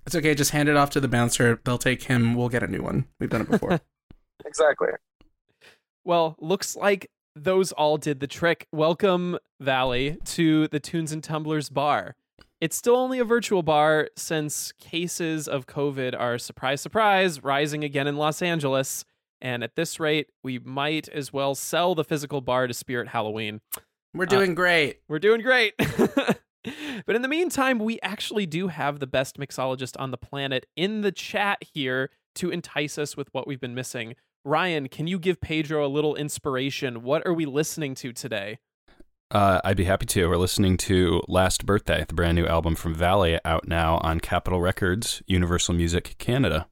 [0.06, 0.34] it's okay.
[0.36, 1.60] Just hand it off to the bouncer.
[1.64, 2.36] They'll take him.
[2.36, 3.06] We'll get a new one.
[3.18, 3.80] We've done it before.
[4.46, 4.90] exactly.
[6.04, 8.68] Well, looks like those all did the trick.
[8.72, 12.14] Welcome, Valley, to the Tunes and Tumblers bar.
[12.60, 18.06] It's still only a virtual bar since cases of COVID are surprise, surprise, rising again
[18.06, 19.04] in Los Angeles.
[19.40, 23.60] And at this rate, we might as well sell the physical bar to Spirit Halloween.
[24.14, 25.00] We're doing uh, great.
[25.08, 25.74] We're doing great.
[25.78, 31.00] but in the meantime, we actually do have the best mixologist on the planet in
[31.00, 34.14] the chat here to entice us with what we've been missing.
[34.44, 37.02] Ryan, can you give Pedro a little inspiration?
[37.02, 38.58] What are we listening to today?
[39.30, 40.28] Uh, I'd be happy to.
[40.28, 44.60] We're listening to Last Birthday, the brand new album from Valley, out now on Capitol
[44.60, 46.66] Records, Universal Music Canada.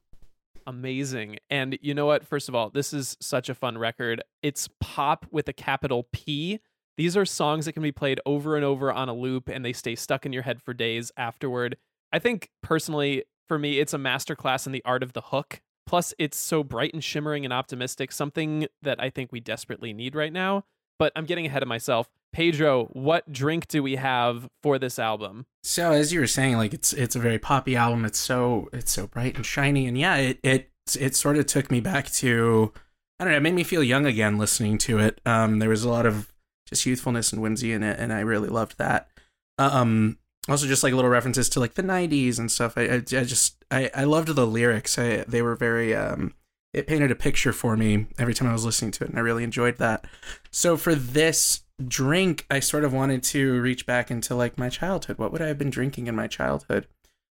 [0.69, 1.39] Amazing.
[1.49, 2.25] And you know what?
[2.25, 4.23] First of all, this is such a fun record.
[4.43, 6.59] It's pop with a capital P.
[6.95, 9.73] These are songs that can be played over and over on a loop and they
[9.73, 11.77] stay stuck in your head for days afterward.
[12.13, 15.59] I think personally, for me, it's a masterclass in the art of the hook.
[15.87, 20.13] Plus, it's so bright and shimmering and optimistic, something that I think we desperately need
[20.13, 20.65] right now.
[20.99, 22.09] But I'm getting ahead of myself.
[22.31, 25.45] Pedro, what drink do we have for this album?
[25.63, 28.05] So as you were saying, like it's it's a very poppy album.
[28.05, 31.71] It's so it's so bright and shiny, and yeah, it it it sort of took
[31.71, 32.71] me back to
[33.19, 33.37] I don't know.
[33.37, 35.19] It made me feel young again listening to it.
[35.25, 36.31] Um, there was a lot of
[36.67, 39.09] just youthfulness and whimsy in it, and I really loved that.
[39.57, 43.23] Um, also just like little references to like the 90s and stuff i, I, I
[43.23, 46.33] just I, I loved the lyrics I, they were very um
[46.73, 49.21] it painted a picture for me every time i was listening to it and i
[49.21, 50.05] really enjoyed that
[50.51, 55.17] so for this drink i sort of wanted to reach back into like my childhood
[55.17, 56.87] what would i have been drinking in my childhood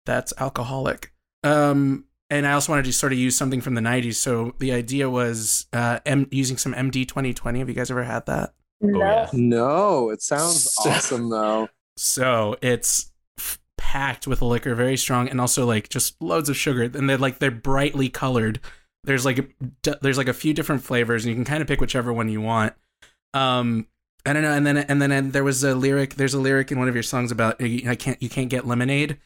[0.07, 4.15] that's alcoholic um and i also wanted to sort of use something from the 90s
[4.17, 8.27] so the idea was uh M- using some md 2020 have you guys ever had
[8.27, 9.27] that No.
[9.33, 11.69] No, it sounds awesome though.
[11.97, 16.83] So it's f- packed with liquor, very strong, and also like just loads of sugar.
[16.83, 18.59] And they're like they're brightly colored.
[19.05, 19.47] There's like a,
[19.83, 22.29] d- there's like a few different flavors, and you can kind of pick whichever one
[22.29, 22.73] you want.
[23.33, 23.87] Um,
[24.27, 24.53] I don't know.
[24.53, 26.15] And then and then and there was a lyric.
[26.15, 29.19] There's a lyric in one of your songs about I can't you can't get lemonade.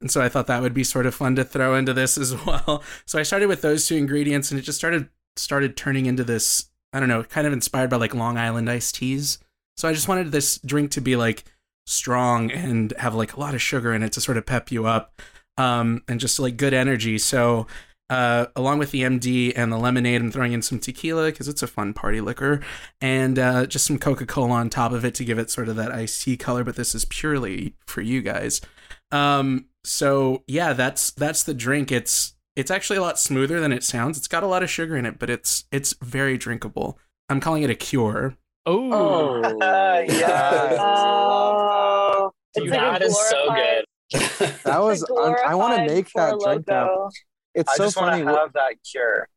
[0.00, 2.34] And so I thought that would be sort of fun to throw into this as
[2.46, 2.82] well.
[3.06, 6.70] So I started with those two ingredients, and it just started started turning into this.
[6.92, 9.38] I don't know, kind of inspired by like Long Island iced teas.
[9.76, 11.44] So I just wanted this drink to be like
[11.86, 14.86] strong and have like a lot of sugar in it to sort of pep you
[14.86, 15.20] up
[15.58, 17.18] um, and just like good energy.
[17.18, 17.66] So,
[18.14, 21.64] uh, along with the MD and the lemonade, I'm throwing in some tequila because it's
[21.64, 22.60] a fun party liquor
[23.00, 25.74] and uh, just some Coca Cola on top of it to give it sort of
[25.76, 26.62] that iced tea color.
[26.62, 28.60] But this is purely for you guys.
[29.10, 31.90] Um, so yeah, that's that's the drink.
[31.90, 34.16] It's it's actually a lot smoother than it sounds.
[34.16, 37.00] It's got a lot of sugar in it, but it's it's very drinkable.
[37.28, 38.36] I'm calling it a cure.
[38.64, 39.40] Oh,
[40.08, 40.76] yeah.
[40.78, 43.84] Oh, it's like a that is so good.
[44.64, 47.08] That was it's a I, I want to make that drink now.
[47.56, 47.60] Loko.
[47.60, 48.24] It's I so just want funny.
[48.24, 49.28] to We're, have that cure.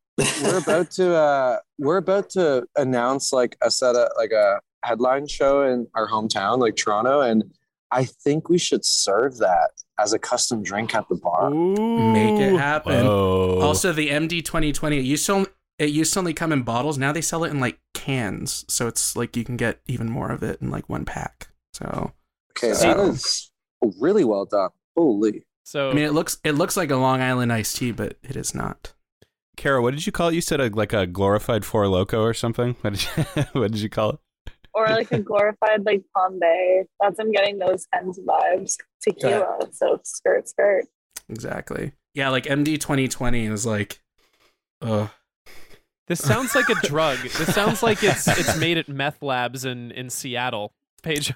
[0.44, 5.28] we're about to uh we're about to announce like a set of like a headline
[5.28, 7.44] show in our hometown, like Toronto, and
[7.92, 11.50] I think we should serve that as a custom drink at the bar.
[11.50, 13.06] Make it happen.
[13.06, 13.60] Whoa.
[13.62, 15.50] Also, the MD 2020 it used to only,
[15.80, 16.98] it used to only come in bottles.
[16.98, 20.32] Now they sell it in like cans, so it's like you can get even more
[20.32, 21.48] of it in like one pack.
[21.74, 22.12] So
[22.58, 23.52] Okay, So- that is
[24.00, 24.70] really well done.
[24.96, 25.44] Holy.
[25.68, 28.38] So I mean, it looks it looks like a Long Island iced tea, but it
[28.38, 28.94] is not.
[29.58, 30.34] Kara, what did you call it?
[30.34, 32.78] You said a, like a glorified Four Loko or something.
[32.80, 34.20] What did you, what did you call it?
[34.74, 36.86] Or like a glorified like Bombay.
[37.02, 38.78] That's I'm getting those kinds of vibes.
[39.02, 39.60] Tequila.
[39.74, 40.86] So skirt, skirt.
[41.28, 41.92] Exactly.
[42.14, 44.00] Yeah, like MD 2020 is like,
[44.82, 45.10] ugh.
[46.08, 47.18] this sounds like a drug.
[47.18, 50.72] This sounds like it's it's made at meth labs in in Seattle.
[51.04, 51.34] Page.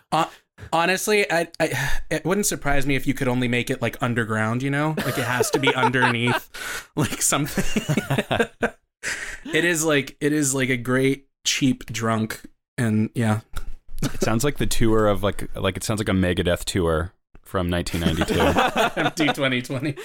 [0.73, 4.63] Honestly, I, I it wouldn't surprise me if you could only make it like underground.
[4.63, 7.83] You know, like it has to be underneath, like something.
[9.53, 12.41] it is like it is like a great cheap drunk,
[12.77, 13.41] and yeah,
[14.03, 17.69] It sounds like the tour of like like it sounds like a Megadeth tour from
[17.69, 18.39] 1992.
[19.25, 19.95] MD 2020.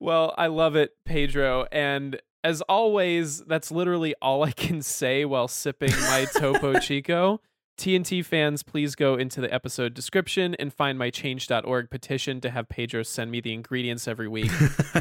[0.00, 1.66] well, I love it, Pedro.
[1.72, 7.40] And as always, that's literally all I can say while sipping my Topo Chico.
[7.78, 12.68] TNT fans, please go into the episode description and find my change.org petition to have
[12.68, 14.50] Pedro send me the ingredients every week.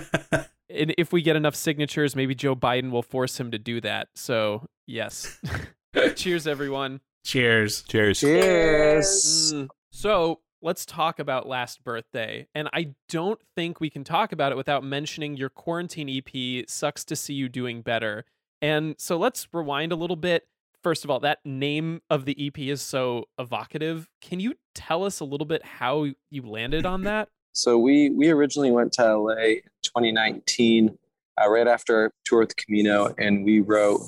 [0.69, 4.09] and if we get enough signatures, maybe Joe Biden will force him to do that.
[4.15, 5.39] So, yes.
[6.15, 7.01] Cheers, everyone.
[7.25, 7.81] Cheers.
[7.81, 8.19] Cheers.
[8.19, 9.53] Cheers.
[9.53, 9.67] Mm.
[9.91, 12.47] So let's talk about last birthday.
[12.53, 17.03] And I don't think we can talk about it without mentioning your quarantine EP, Sucks
[17.05, 18.25] to See You Doing Better.
[18.61, 20.47] And so let's rewind a little bit.
[20.83, 24.07] First of all, that name of the EP is so evocative.
[24.21, 27.29] Can you tell us a little bit how you landed on that?
[27.53, 30.95] So we we originally went to LA in 2019,
[31.41, 34.01] uh, right after our tour with Camino, and we wrote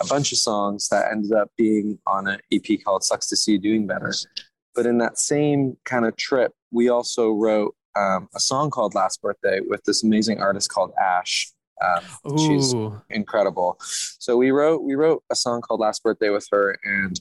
[0.00, 3.52] a bunch of songs that ended up being on an EP called "Sucks to See
[3.52, 4.12] You Doing Better."
[4.74, 9.20] But in that same kind of trip, we also wrote um, a song called "Last
[9.20, 11.52] Birthday" with this amazing artist called Ash.
[12.24, 12.74] Um, she's
[13.10, 13.76] incredible.
[13.80, 17.20] So we wrote we wrote a song called Last Birthday with her, and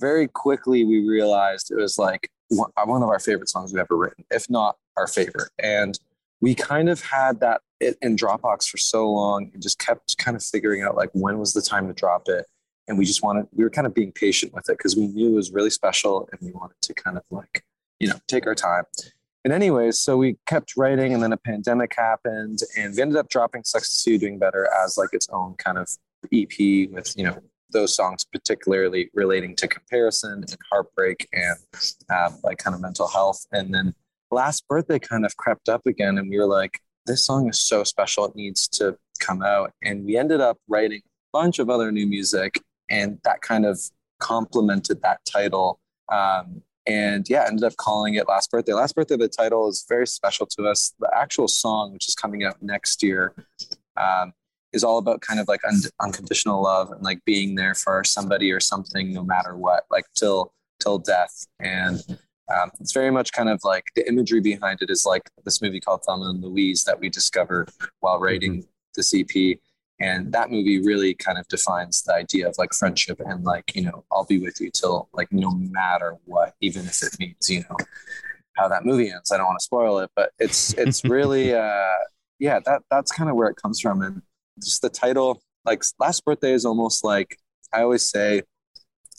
[0.00, 3.96] very quickly we realized it was like one one of our favorite songs we've ever
[3.96, 5.50] written, if not our favorite.
[5.58, 5.98] And
[6.40, 10.36] we kind of had that it in Dropbox for so long and just kept kind
[10.36, 12.46] of figuring out like when was the time to drop it.
[12.86, 15.32] And we just wanted we were kind of being patient with it because we knew
[15.32, 17.64] it was really special and we wanted to kind of like,
[18.00, 18.84] you know, take our time.
[19.48, 23.30] And anyways, so we kept writing, and then a pandemic happened, and we ended up
[23.30, 25.88] dropping "Sucks to Doing Better" as like its own kind of
[26.30, 27.38] EP with you know
[27.70, 31.56] those songs particularly relating to comparison and heartbreak and
[32.10, 33.46] uh, like kind of mental health.
[33.50, 33.94] And then
[34.30, 37.84] last birthday kind of crept up again, and we were like, this song is so
[37.84, 39.72] special, it needs to come out.
[39.82, 43.80] And we ended up writing a bunch of other new music, and that kind of
[44.20, 45.80] complemented that title.
[46.12, 48.72] Um, and yeah, ended up calling it Last Birthday.
[48.72, 50.94] Last Birthday, the title is very special to us.
[50.98, 53.34] The actual song, which is coming out next year,
[53.96, 54.32] um,
[54.72, 58.50] is all about kind of like un- unconditional love and like being there for somebody
[58.50, 62.02] or something no matter what like till till death and
[62.54, 65.80] um, it's very much kind of like the imagery behind it is like this movie
[65.80, 67.70] called Thelma and Louise that we discovered
[68.00, 69.58] while writing this EP.
[70.00, 73.82] And that movie really kind of defines the idea of like friendship and like, you
[73.82, 77.64] know, I'll be with you till like no matter what, even if it means, you
[77.68, 77.76] know,
[78.56, 79.32] how that movie ends.
[79.32, 81.96] I don't want to spoil it, but it's it's really uh
[82.38, 84.02] yeah, that that's kind of where it comes from.
[84.02, 84.22] And
[84.62, 87.36] just the title, like last birthday is almost like
[87.72, 88.42] I always say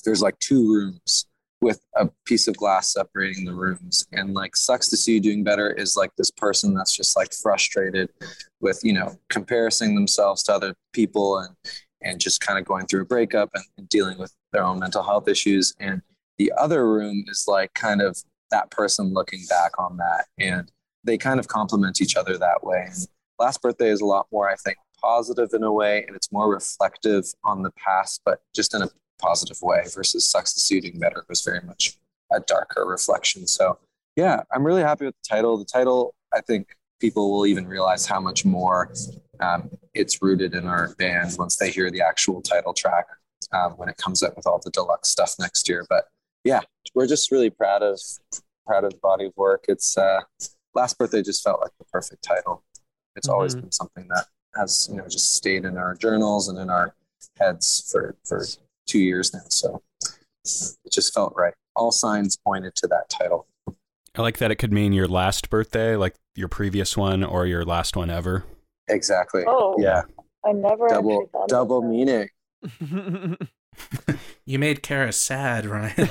[0.05, 1.25] there's like two rooms
[1.61, 4.07] with a piece of glass separating the rooms.
[4.11, 7.33] And like sucks to see you doing better is like this person that's just like
[7.33, 8.09] frustrated
[8.61, 11.55] with you know comparing themselves to other people and
[12.01, 15.03] and just kind of going through a breakup and, and dealing with their own mental
[15.03, 15.73] health issues.
[15.79, 16.01] And
[16.37, 18.17] the other room is like kind of
[18.51, 20.27] that person looking back on that.
[20.37, 20.71] And
[21.03, 22.85] they kind of complement each other that way.
[22.87, 23.07] And
[23.39, 26.51] last birthday is a lot more i think positive in a way and it's more
[26.51, 30.81] reflective on the past but just in a positive way versus sucks to see you
[30.81, 31.97] doing better was very much
[32.31, 33.47] a darker reflection.
[33.47, 33.77] So
[34.15, 35.57] yeah i'm really happy with the title.
[35.57, 38.93] The title i think people will even realize how much more
[39.39, 43.05] um, it's rooted in our band once they hear the actual title track
[43.53, 45.85] um, when it comes out with all the deluxe stuff next year.
[45.89, 46.05] But
[46.43, 46.61] yeah
[46.95, 47.99] we're just really proud of
[48.65, 49.65] proud of the body of work.
[49.67, 50.21] It's uh
[50.73, 52.63] last birthday just felt like the perfect title.
[53.15, 53.33] It's mm-hmm.
[53.33, 56.95] always been something that has you know just stayed in our journals and in our
[57.39, 58.45] heads for for
[58.89, 59.41] two years now.
[59.49, 59.81] So
[60.43, 61.53] it just felt right.
[61.75, 63.47] All signs pointed to that title.
[64.15, 67.63] I like that it could mean your last birthday, like your previous one, or your
[67.63, 68.43] last one ever.
[68.87, 69.43] Exactly.
[69.47, 70.01] Oh, yeah.
[70.45, 72.29] I never double double meaning.
[74.45, 75.93] you made Kara sad, Ryan.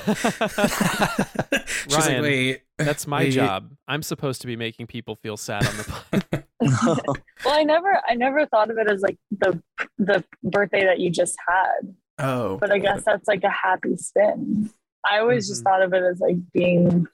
[1.66, 3.30] She's Ryan, like, wait, that's my wait.
[3.30, 3.72] job.
[3.86, 5.82] I'm supposed to be making people feel sad on the
[6.62, 7.16] podcast.
[7.44, 9.60] well, I never, I never thought of it as like the
[9.98, 11.94] the birthday that you just had.
[12.18, 12.56] Oh.
[12.58, 14.70] But I guess that's like a happy spin.
[15.04, 15.52] I always mm-hmm.
[15.52, 17.06] just thought of it as like being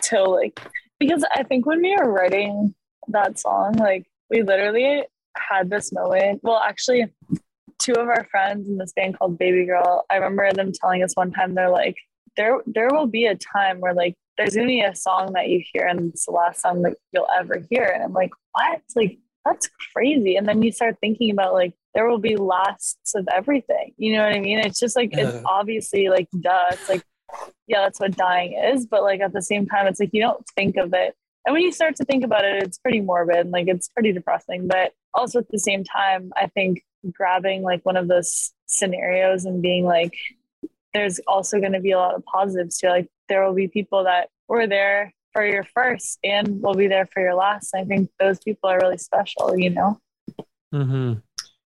[0.00, 0.60] till like
[0.98, 2.74] because I think when we were writing
[3.08, 5.04] that song, like we literally
[5.36, 6.40] had this moment.
[6.42, 7.06] Well, actually,
[7.78, 11.14] two of our friends in this band called Baby Girl, I remember them telling us
[11.14, 11.96] one time they're like,
[12.36, 15.62] there there will be a time where like there's gonna be a song that you
[15.72, 17.84] hear and it's the last song that you'll ever hear.
[17.84, 18.82] And I'm like, what?
[18.94, 20.36] Like that's crazy.
[20.36, 23.92] And then you start thinking about like there will be lasts of everything.
[23.96, 24.58] You know what I mean?
[24.58, 26.64] It's just like it's obviously like duh.
[26.72, 27.02] It's like
[27.66, 28.86] yeah, that's what dying is.
[28.86, 31.14] But like at the same time, it's like you don't think of it.
[31.44, 33.50] And when you start to think about it, it's pretty morbid.
[33.50, 34.66] Like it's pretty depressing.
[34.66, 36.82] But also at the same time, I think
[37.12, 40.12] grabbing like one of those scenarios and being like,
[40.92, 44.04] there's also going to be a lot of positives to like there will be people
[44.04, 47.74] that were there for your first and will be there for your last.
[47.74, 50.00] I think those people are really special, you know?
[50.72, 51.14] Mm-hmm.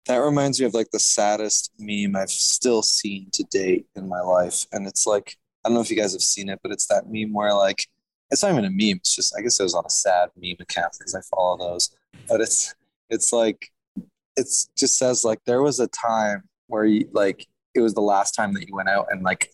[0.06, 4.20] That reminds me of like the saddest meme I've still seen to date in my
[4.20, 4.66] life.
[4.72, 7.04] And it's like, I don't know if you guys have seen it, but it's that
[7.08, 7.86] meme where like,
[8.32, 8.96] it's not even a meme.
[8.96, 11.94] It's just, I guess it was on a sad meme account because I follow those.
[12.28, 12.74] But it's,
[13.10, 13.70] it's like,
[14.36, 18.32] it's just says like, there was a time where you like, it was the last
[18.34, 19.52] time that you went out and like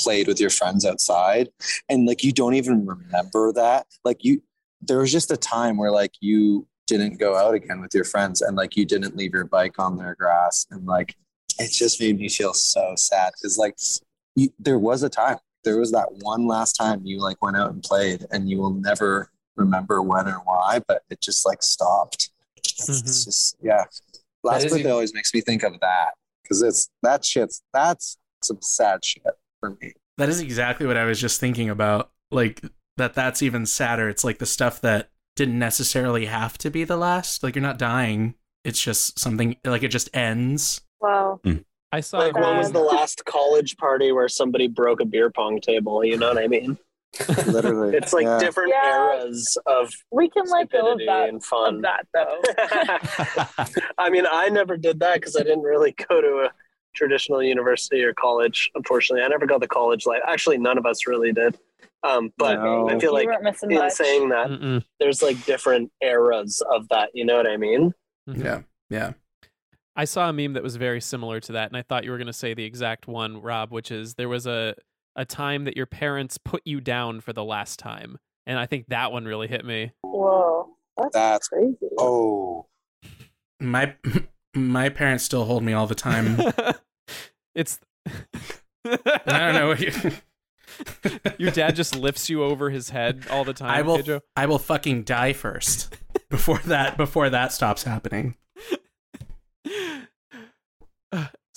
[0.00, 1.48] played with your friends outside.
[1.88, 3.86] And like you don't even remember that.
[4.04, 4.42] Like you
[4.80, 8.40] there was just a time where like you didn't go out again with your friends
[8.40, 10.66] and like you didn't leave your bike on their grass.
[10.70, 11.16] And like
[11.58, 13.76] it just made me feel so sad because like
[14.36, 15.38] you, there was a time.
[15.64, 18.72] There was that one last time you like went out and played and you will
[18.72, 22.30] never remember when or why but it just like stopped.
[22.58, 22.92] Mm-hmm.
[22.92, 23.84] it's just yeah.
[24.44, 26.12] Last birthday even- always makes me think of that
[26.48, 29.22] because it's that shit's that's some sad shit
[29.60, 29.92] for me.
[30.16, 32.10] That is exactly what I was just thinking about.
[32.30, 32.62] Like
[32.96, 34.08] that that's even sadder.
[34.08, 37.42] It's like the stuff that didn't necessarily have to be the last.
[37.42, 38.34] Like you're not dying.
[38.64, 40.80] It's just something like it just ends.
[41.00, 41.40] Wow.
[41.44, 41.64] Mm.
[41.92, 45.60] I saw like when was the last college party where somebody broke a beer pong
[45.60, 46.76] table, you know what I mean?
[47.46, 47.96] Literally.
[47.96, 48.38] It's like yeah.
[48.38, 49.14] different Yeah.
[49.22, 51.76] eras of We can let go of that, and fun.
[51.76, 53.64] of that though.
[53.98, 56.52] I mean, I never did that because I didn't really go to a
[56.94, 58.70] traditional university or college.
[58.74, 60.20] Unfortunately, I never got the college life.
[60.26, 61.58] Actually, none of us really did.
[62.04, 62.88] Um, but No.
[62.88, 63.92] I feel You like weren't in much.
[63.92, 64.84] saying that, Mm-mm.
[65.00, 67.10] there's like different eras of that.
[67.14, 67.92] You know what I mean?
[68.28, 68.44] Mhm.
[68.44, 68.60] Yeah.
[68.90, 69.12] Yeah.
[69.96, 72.18] I saw a meme that was very similar to that, and I thought you were
[72.18, 74.76] going to say the exact one, Rob, which is there was a
[75.18, 78.86] a time that your parents put you down for the last time, and I think
[78.88, 79.92] that one really hit me.
[80.02, 81.76] Whoa, that's, That's crazy.
[81.98, 82.66] oh
[83.60, 83.94] My
[84.54, 86.38] my parents still hold me all the time.
[87.54, 87.80] it's
[88.86, 88.96] I
[89.26, 89.68] don't know.
[89.68, 90.12] What you,
[91.38, 93.70] your dad just lifts you over his head all the time.
[93.70, 93.96] I will.
[93.96, 94.20] Pedro.
[94.36, 95.94] I will fucking die first
[96.30, 96.96] before that.
[96.96, 98.36] Before that stops happening.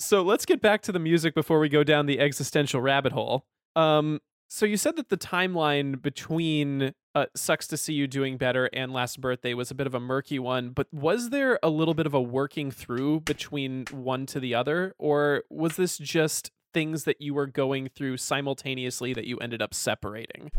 [0.02, 3.46] So let's get back to the music before we go down the existential rabbit hole.
[3.76, 8.68] Um, so you said that the timeline between uh, "Sucks to See You Doing Better"
[8.72, 11.94] and "Last Birthday" was a bit of a murky one, but was there a little
[11.94, 17.04] bit of a working through between one to the other, or was this just things
[17.04, 20.50] that you were going through simultaneously that you ended up separating?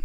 [0.00, 0.04] I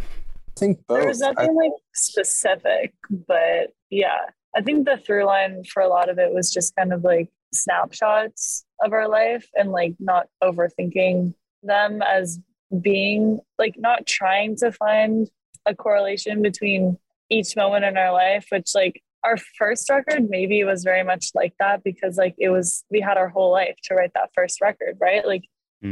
[0.56, 0.98] think both.
[0.98, 2.92] There was I- nothing like specific,
[3.26, 4.18] but yeah,
[4.54, 7.30] I think the through line for a lot of it was just kind of like
[7.54, 12.40] snapshots of our life and like not overthinking them as
[12.80, 15.28] being like not trying to find
[15.66, 16.98] a correlation between
[17.30, 21.54] each moment in our life, which like our first record maybe was very much like
[21.58, 24.98] that because like it was we had our whole life to write that first record,
[25.00, 25.26] right?
[25.26, 25.44] Like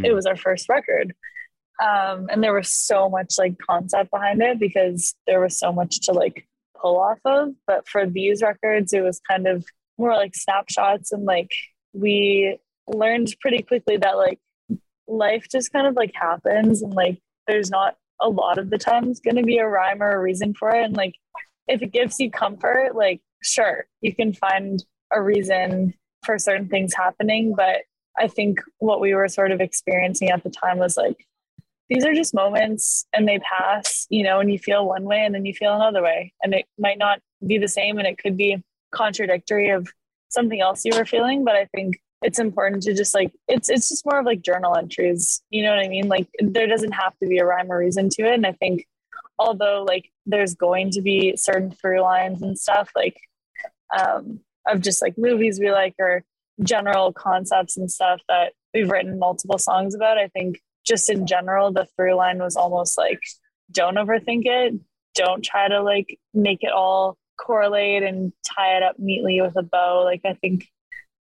[0.05, 1.15] it was our first record
[1.83, 6.01] um, and there was so much like concept behind it because there was so much
[6.01, 6.47] to like
[6.81, 9.65] pull off of but for these records it was kind of
[9.99, 11.51] more like snapshots and like
[11.93, 14.39] we learned pretty quickly that like
[15.07, 19.21] life just kind of like happens and like there's not a lot of the times
[19.21, 21.15] going to be a rhyme or a reason for it and like
[21.69, 25.93] if it gives you comfort like sure you can find a reason
[26.25, 27.83] for certain things happening but
[28.19, 31.27] i think what we were sort of experiencing at the time was like
[31.93, 35.35] these are just moments and they pass, you know, and you feel one way and
[35.35, 36.33] then you feel another way.
[36.43, 38.63] And it might not be the same and it could be
[38.93, 39.89] contradictory of
[40.29, 41.45] something else you were feeling.
[41.45, 44.77] But I think it's important to just like it's it's just more of like journal
[44.77, 45.43] entries.
[45.51, 46.09] You know what I mean?
[46.09, 48.35] Like there doesn't have to be a rhyme or reason to it.
[48.35, 48.87] And I think
[49.39, 53.17] although like there's going to be certain through lines and stuff like
[53.99, 56.23] um of just like movies we like or
[56.63, 61.73] general concepts and stuff that we've written multiple songs about, I think just in general,
[61.73, 63.21] the through line was almost like
[63.71, 64.75] don't overthink it.
[65.15, 69.63] Don't try to like make it all correlate and tie it up neatly with a
[69.63, 70.03] bow.
[70.05, 70.69] Like I think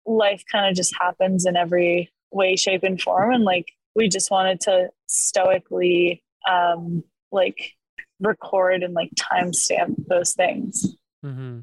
[0.06, 3.32] life kind of just happens in every way, shape, and form.
[3.32, 7.02] And like we just wanted to stoically um
[7.32, 7.72] like
[8.20, 10.96] record and like timestamp those things.
[11.24, 11.60] Mm-hmm.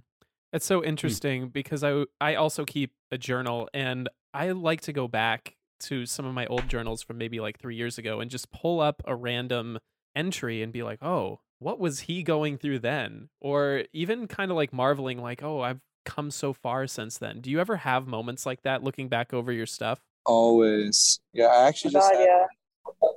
[0.54, 5.08] It's so interesting because I I also keep a journal and I like to go
[5.08, 8.52] back to some of my old journals from maybe like three years ago and just
[8.52, 9.78] pull up a random
[10.16, 13.30] entry and be like, oh, what was he going through then?
[13.42, 17.42] Or even kind of like marveling, like, oh, I've come so far since then.
[17.42, 20.00] Do you ever have moments like that looking back over your stuff?
[20.26, 21.20] Always.
[21.34, 22.46] Yeah, I actually just God, yeah.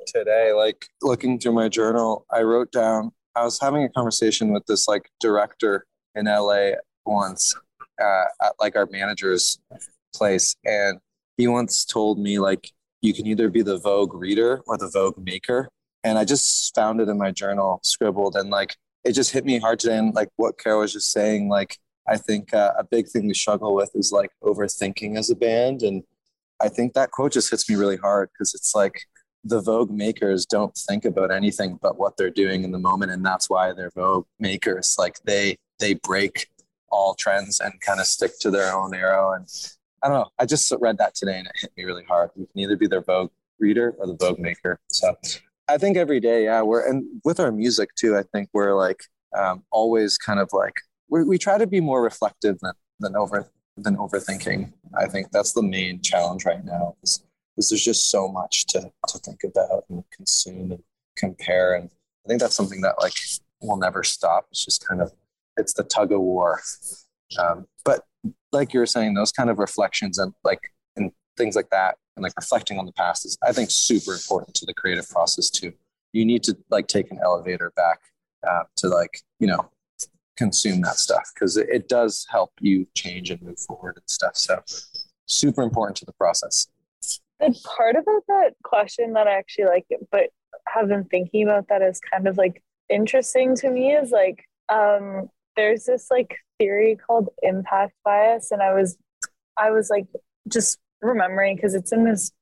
[0.06, 4.66] today, like looking through my journal, I wrote down I was having a conversation with
[4.66, 6.72] this like director in LA
[7.06, 7.54] once
[8.00, 9.58] uh, at like our manager's
[10.14, 10.98] place, and
[11.36, 12.70] he once told me like
[13.02, 15.68] you can either be the Vogue reader or the Vogue maker,
[16.04, 19.58] and I just found it in my journal, scribbled, and like it just hit me
[19.58, 19.96] hard today.
[19.96, 21.78] And like what Carol was just saying, like
[22.08, 25.82] I think uh, a big thing we struggle with is like overthinking as a band,
[25.82, 26.02] and
[26.60, 29.02] I think that quote just hits me really hard because it's like
[29.44, 33.24] the Vogue makers don't think about anything but what they're doing in the moment, and
[33.24, 34.96] that's why they're Vogue makers.
[34.98, 36.48] Like they they break
[36.90, 39.32] all trends and kind of stick to their own arrow.
[39.32, 39.46] And
[40.02, 40.30] I don't know.
[40.38, 42.30] I just read that today and it hit me really hard.
[42.36, 44.80] You can either be their Vogue reader or the Vogue maker.
[44.88, 45.14] So
[45.70, 48.16] I think every day, yeah, we're and with our music too.
[48.16, 49.00] I think we're like
[49.36, 50.74] um, always kind of like
[51.08, 54.72] we we try to be more reflective than than over than overthinking.
[54.98, 56.96] I think that's the main challenge right now.
[57.02, 57.22] Is,
[57.56, 60.82] is there's just so much to to think about and consume and
[61.16, 61.88] compare, and
[62.26, 63.14] I think that's something that like
[63.62, 64.46] will never stop.
[64.50, 65.12] It's just kind of
[65.56, 66.60] it's the tug of war.
[67.38, 68.04] Um, but
[68.50, 72.24] like you were saying, those kind of reflections and like and things like that, and
[72.24, 75.72] like reflecting on the past is I think super important to the creative process too.
[76.12, 78.00] You need to like take an elevator back
[78.46, 79.70] uh, to like you know
[80.36, 84.36] consume that stuff because it, it does help you change and move forward and stuff.
[84.36, 84.60] So
[85.26, 86.66] super important to the process.
[87.38, 90.28] The part about that question that I actually like, but
[90.68, 95.30] have been thinking about that is kind of like interesting to me is like um,
[95.56, 98.98] there's this like theory called impact bias, and I was
[99.56, 100.06] I was like
[100.48, 102.32] just remembering because it's in this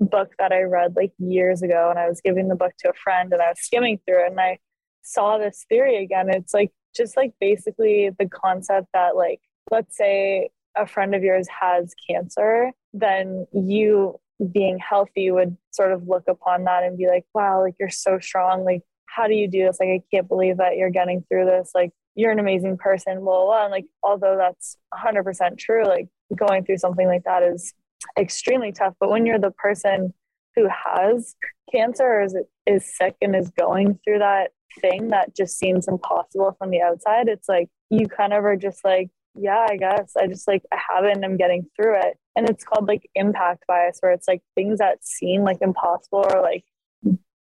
[0.00, 2.94] book that I read like years ago, and I was giving the book to a
[2.94, 4.58] friend, and I was skimming through it, and I
[5.02, 6.28] saw this theory again.
[6.28, 9.40] It's like just like basically the concept that like
[9.70, 14.18] let's say a friend of yours has cancer, then you
[14.52, 18.18] being healthy would sort of look upon that and be like, wow, like you're so
[18.18, 18.64] strong.
[18.64, 19.78] Like, how do you do this?
[19.78, 21.70] Like, I can't believe that you're getting through this.
[21.74, 23.62] Like, you're an amazing person, blah, blah, blah.
[23.64, 27.72] And like, although that's 100% true, like going through something like that is
[28.18, 28.94] extremely tough.
[29.00, 30.12] But when you're the person
[30.56, 31.34] who has
[31.72, 32.36] cancer or is,
[32.66, 37.28] is sick and is going through that thing that just seems impossible from the outside,
[37.28, 40.78] it's like you kind of are just like, yeah, I guess I just like I
[40.94, 42.18] have it and I'm getting through it.
[42.36, 46.40] And it's called like impact bias, where it's like things that seem like impossible or
[46.40, 46.64] like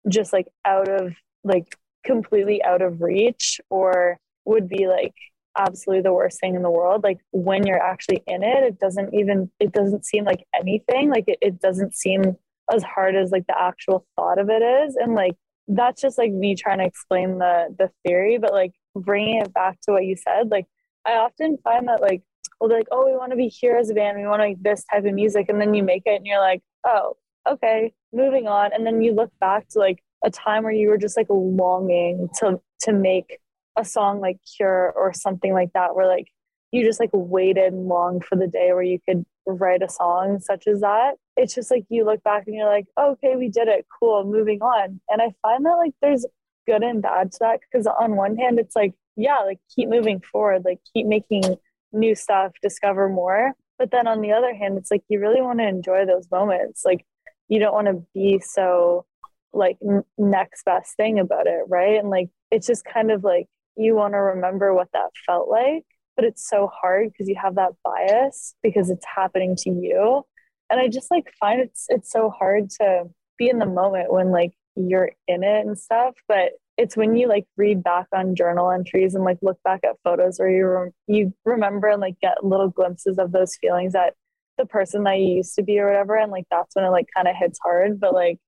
[0.10, 5.14] just like out of like completely out of reach or would be like
[5.58, 7.04] absolutely the worst thing in the world.
[7.04, 11.10] Like when you're actually in it, it doesn't even it doesn't seem like anything.
[11.10, 12.38] Like it, it doesn't seem
[12.74, 14.96] as hard as like the actual thought of it is.
[14.96, 15.36] And like
[15.68, 19.80] that's just like me trying to explain the the theory, but like bringing it back
[19.82, 20.66] to what you said, like
[21.06, 22.24] I often find that like
[22.60, 24.48] we'll be like, oh, we want to be here as a band, we want to
[24.48, 27.18] make this type of music, and then you make it, and you're like, oh,
[27.50, 30.98] okay, moving on, and then you look back to like a time where you were
[30.98, 33.40] just like longing to to make
[33.76, 36.28] a song like Cure or something like that, where like
[36.72, 40.68] you just like waited longed for the day where you could write a song such
[40.68, 41.16] as that.
[41.38, 44.62] It's just like you look back and you're like, okay, we did it, cool, moving
[44.62, 45.00] on.
[45.10, 46.26] And I find that like there's
[46.66, 50.20] good and bad to that because on one hand, it's like yeah, like keep moving
[50.20, 51.44] forward, like keep making
[51.92, 53.54] new stuff, discover more.
[53.78, 56.84] But then on the other hand, it's like you really want to enjoy those moments.
[56.86, 57.06] Like
[57.48, 59.06] you don't want to be so
[59.54, 62.00] like n- next best thing about it, right?
[62.00, 65.84] And like it's just kind of like you want to remember what that felt like,
[66.16, 70.24] but it's so hard because you have that bias because it's happening to you.
[70.70, 73.06] And I just like find it's it's so hard to
[73.38, 77.28] be in the moment when like you're in it and stuff, but it's when you
[77.28, 80.92] like read back on journal entries and like look back at photos where you re-
[81.08, 84.14] you remember and like get little glimpses of those feelings that
[84.58, 87.08] the person that you used to be or whatever and like that's when it like
[87.16, 88.40] kind of hits hard but like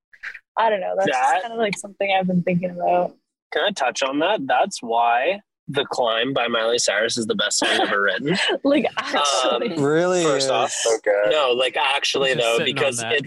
[0.58, 3.16] i don't know that's That- kind of like something i've been thinking about
[3.52, 4.42] Can I touch on that?
[4.46, 8.38] That's why The Climb by Miley Cyrus is the best song ever written.
[8.64, 10.24] like actually Really?
[10.24, 11.32] First off, so good.
[11.32, 13.26] no, like actually though, because it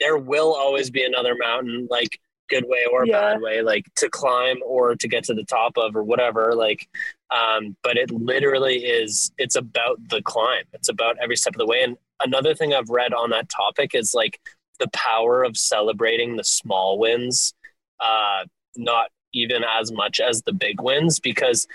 [0.00, 3.20] there will always be another mountain, like good way or Yeah.
[3.34, 6.54] bad way, like to climb or to get to the top of or whatever.
[6.54, 6.88] Like,
[7.30, 9.30] um, but it literally is.
[9.38, 10.64] It's about the climb.
[10.72, 11.82] It's about every step of the way.
[11.82, 14.40] And another thing I've read on that topic is like
[14.80, 17.52] the power of celebrating the small wins,
[18.00, 18.44] uh,
[18.76, 21.66] not even as much as the big wins, because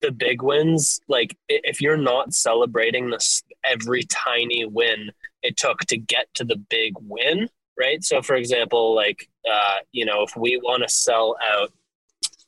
[0.00, 5.10] the big wins, like if you're not celebrating this every tiny win
[5.42, 8.02] it took to get to the big win, right?
[8.02, 11.72] So, for example, like uh, you know, if we want to sell out,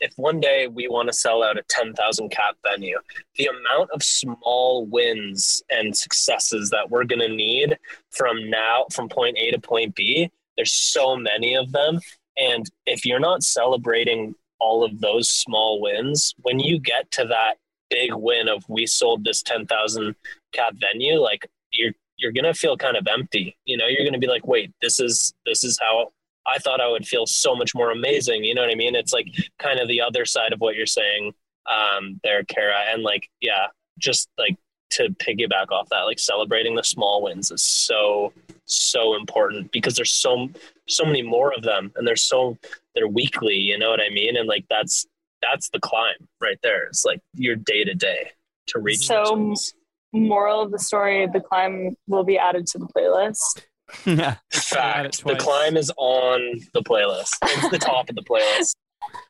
[0.01, 2.99] if one day we want to sell out a ten thousand cap venue,
[3.37, 7.79] the amount of small wins and successes that we're going to need
[8.11, 12.01] from now, from point A to point B, there's so many of them,
[12.37, 17.55] and if you're not celebrating all of those small wins, when you get to that
[17.89, 20.15] big win of we sold this 10,000
[20.53, 23.57] cap venue, like you're, you're going to feel kind of empty.
[23.65, 26.13] You know, you're going to be like, wait, this is, this is how
[26.47, 28.45] I thought I would feel so much more amazing.
[28.45, 28.95] You know what I mean?
[28.95, 29.27] It's like
[29.59, 31.33] kind of the other side of what you're saying
[31.71, 32.85] um, there, Kara.
[32.93, 33.67] And like, yeah,
[33.99, 34.57] just like
[34.91, 38.33] to piggyback off that, like celebrating the small wins is so,
[38.77, 40.49] so important because there's so,
[40.89, 42.59] so many more of them and there's so,
[42.95, 44.37] they're weekly, you know what I mean?
[44.37, 45.07] And like, that's,
[45.43, 46.85] that's the climb right there.
[46.87, 48.31] It's like your day to day
[48.69, 49.75] to reach So, those
[50.13, 53.63] moral of the story the climb will be added to the playlist
[54.07, 57.35] Add it Fact, the climb is on the playlist.
[57.43, 58.75] It's the top of the playlist.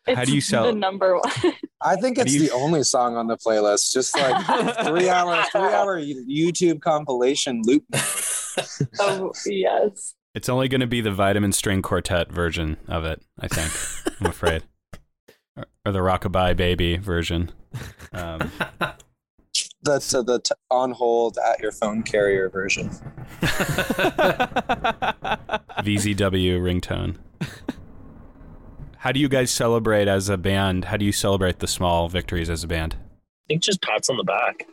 [0.07, 3.17] How do you It's sell- the number one I think it's you- the only song
[3.17, 3.93] on the playlist.
[3.93, 4.45] Just like
[4.87, 7.85] three hour, three hour YouTube compilation loop.
[9.01, 13.49] oh yes It's only going to be the Vitamin String Quartet version of it, I
[13.49, 13.73] think.
[14.21, 14.63] I'm afraid.
[15.57, 17.51] Or, or the Rockabye Baby version.
[18.13, 18.51] Um,
[19.83, 22.91] That's uh, the t- on hold at your phone carrier version.
[25.83, 27.17] VZW ringtone.
[29.01, 30.87] How do you guys celebrate as a band?
[30.87, 32.97] How do you celebrate the small victories as a band?
[33.01, 34.67] I think just pats on the back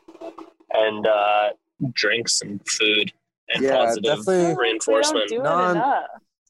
[0.73, 1.49] and uh,
[1.93, 3.13] drinks and food
[3.49, 4.55] and Yeah, positive definitely.
[4.57, 5.31] reinforcement.
[5.31, 6.03] we don't do Non- it enough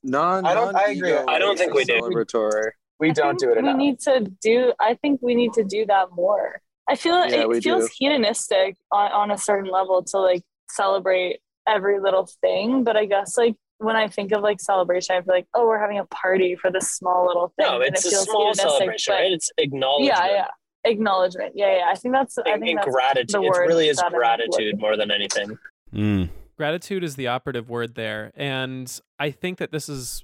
[0.04, 1.14] Non, I don't- I agree.
[1.14, 2.00] I don't think we do.
[2.02, 2.72] Celebratory.
[3.00, 3.78] We I don't do it we enough.
[3.78, 6.60] need to do i think we need to do that more
[6.90, 7.96] i feel Yeah, it feels do.
[8.00, 13.38] hedonistic on, on a certain level to like celebrate every little thing but i guess
[13.38, 16.56] like when I think of like celebration, I feel like, oh, we're having a party
[16.56, 17.68] for this small little thing.
[17.68, 19.32] No, and it's it a feels small celebration, but- right?
[19.32, 20.18] It's acknowledgement.
[20.20, 20.48] Yeah, yeah.
[20.92, 21.52] Acknowledgement.
[21.56, 21.84] Yeah, yeah.
[21.90, 23.42] I think that's I think that's gratitude.
[23.42, 25.58] the It really is gratitude more than anything.
[25.94, 26.30] Mm.
[26.58, 28.32] Gratitude is the operative word there.
[28.36, 30.24] And I think that this is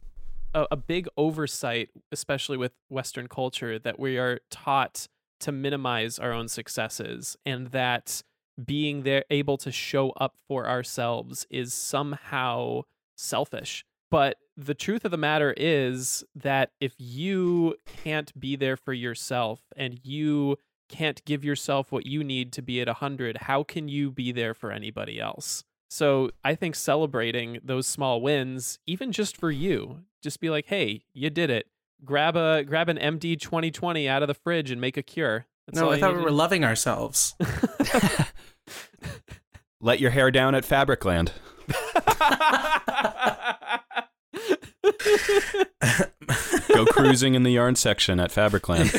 [0.54, 5.08] a, a big oversight, especially with Western culture, that we are taught
[5.42, 8.24] to minimize our own successes and that
[8.64, 12.82] being there able to show up for ourselves is somehow
[13.24, 13.86] selfish.
[14.12, 19.62] But the truth of the matter is that if you can't be there for yourself
[19.76, 20.58] and you
[20.88, 24.54] can't give yourself what you need to be at 100, how can you be there
[24.54, 25.64] for anybody else?
[25.90, 31.06] So I think celebrating those small wins, even just for you, just be like, hey,
[31.14, 31.68] you did it.
[32.06, 35.46] Grab a grab an MD 2020 out of the fridge and make a cure.
[35.68, 37.36] That's no, all I thought we were loving ourselves.
[39.82, 41.32] Let your hair down at Fabricland.
[46.74, 48.92] Go cruising in the yarn section at Fabricland.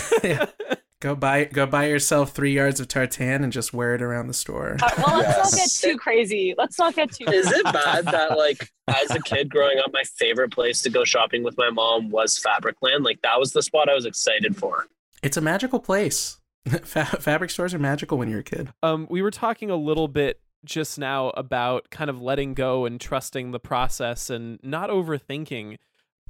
[1.01, 4.32] Go buy go buy yourself three yards of tartan and just wear it around the
[4.32, 4.78] store.
[4.82, 6.55] Uh, well, let's not get too crazy.
[6.57, 7.26] Let's not get too.
[7.26, 11.05] Is it bad that like as a kid growing up, my favorite place to go
[11.05, 13.05] shopping with my mom was Fabricland?
[13.05, 14.87] Like that was the spot I was excited for.
[15.22, 16.41] It's a magical place.
[16.85, 18.72] Fa- fabric stores are magical when you're a kid.
[18.82, 23.01] Um, we were talking a little bit just now about kind of letting go and
[23.01, 25.79] trusting the process and not overthinking.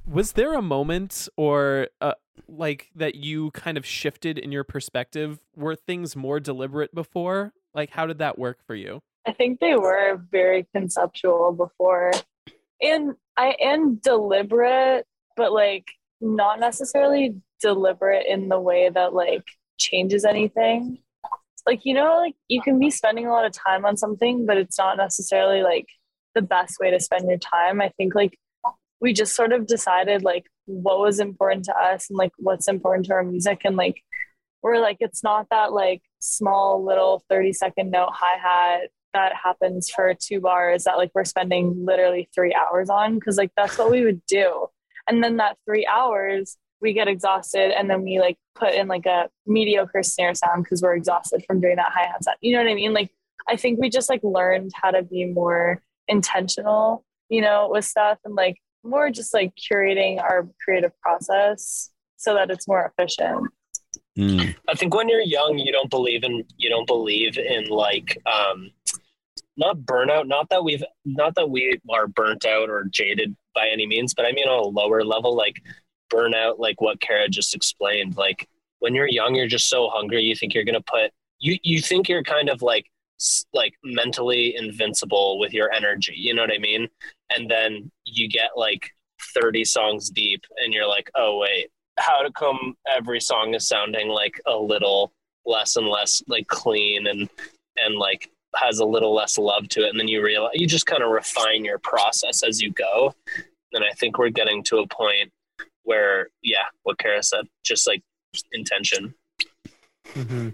[0.05, 2.13] Was there a moment or uh,
[2.47, 5.39] like that you kind of shifted in your perspective?
[5.55, 7.53] Were things more deliberate before?
[7.73, 9.01] Like, how did that work for you?
[9.27, 12.11] I think they were very conceptual before,
[12.81, 15.87] and I am deliberate, but like
[16.21, 19.43] not necessarily deliberate in the way that like
[19.77, 20.99] changes anything.
[21.65, 24.57] Like you know, like you can be spending a lot of time on something, but
[24.57, 25.87] it's not necessarily like
[26.35, 27.81] the best way to spend your time.
[27.81, 28.37] I think like
[28.99, 33.05] we just sort of decided like what was important to us and like what's important
[33.05, 34.01] to our music and like
[34.63, 40.13] we're like it's not that like small little 30 second note hi-hat that happens for
[40.19, 44.03] two bars that like we're spending literally three hours on because like that's what we
[44.03, 44.67] would do
[45.07, 49.05] and then that three hours we get exhausted and then we like put in like
[49.05, 52.69] a mediocre snare sound because we're exhausted from doing that hi-hat sound you know what
[52.69, 53.11] i mean like
[53.47, 58.17] i think we just like learned how to be more intentional you know with stuff
[58.25, 63.47] and like more just like curating our creative process so that it's more efficient
[64.17, 64.55] Mm.
[64.69, 68.71] I think when you're young, you don't believe in you don't believe in like um,
[69.57, 70.27] not burnout.
[70.27, 74.25] Not that we've not that we are burnt out or jaded by any means, but
[74.25, 75.61] I mean on a lower level, like
[76.11, 78.17] burnout, like what Kara just explained.
[78.17, 78.47] Like
[78.79, 80.23] when you're young, you're just so hungry.
[80.23, 82.85] You think you're gonna put you you think you're kind of like
[83.53, 86.13] like mentally invincible with your energy.
[86.15, 86.87] You know what I mean?
[87.35, 88.91] And then you get like
[89.35, 94.09] 30 songs deep, and you're like, oh wait how to come every song is sounding
[94.09, 95.11] like a little
[95.45, 97.29] less and less like clean and
[97.77, 100.85] and like has a little less love to it and then you realize you just
[100.85, 103.13] kind of refine your process as you go
[103.73, 105.31] and i think we're getting to a point
[105.85, 108.03] where yeah what kara said just like
[108.51, 109.13] intention
[110.13, 110.49] Mm-hmm.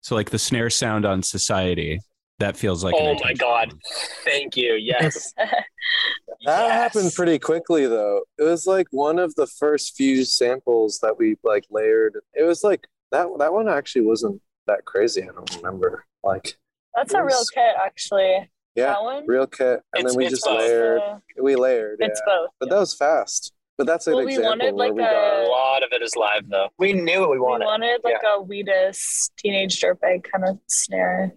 [0.00, 2.00] So, like the snare sound on Society,
[2.40, 2.94] that feels like.
[2.94, 3.80] an oh my god one.
[4.24, 5.32] thank you yes
[6.44, 8.22] That happened pretty quickly though.
[8.38, 12.16] It was like one of the first few samples that we like layered.
[12.34, 15.22] It was like that that one actually wasn't that crazy.
[15.22, 16.04] I don't remember.
[16.24, 16.56] Like
[16.96, 20.28] that's It a real kit actually yeah, that one real kit, and It's- then we
[20.28, 20.58] just both.
[20.58, 21.00] layered.
[21.00, 21.98] Uh, We layered.
[22.00, 22.34] it's yeah.
[22.34, 23.52] both But that was fast.
[23.78, 25.88] But that's an Well, we example wanted, where like, we a- got a lot of
[25.92, 27.64] it is live though We knew what we wanted.
[27.64, 27.86] we wanted.
[27.86, 31.32] wanted like a Wheatus teenage dirtbag kind of snare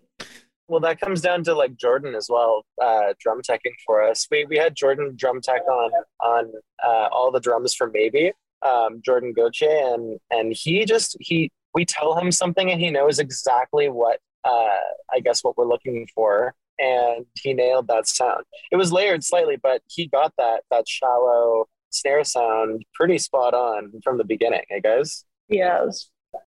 [0.68, 4.28] Well, that comes down to like Jordan as well, uh, drum teching for us.
[4.32, 6.52] We we had Jordan drum tech on on
[6.86, 8.32] uh, all the drums for maybe
[8.66, 13.20] um, Jordan Goche, and and he just he we tell him something and he knows
[13.20, 14.78] exactly what uh,
[15.14, 18.44] I guess what we're looking for, and he nailed that sound.
[18.72, 21.66] It was layered slightly, but he got that that shallow
[21.96, 24.62] snare sound pretty spot on from the beginning.
[24.70, 25.26] Hey guys.
[25.50, 26.10] yeah it was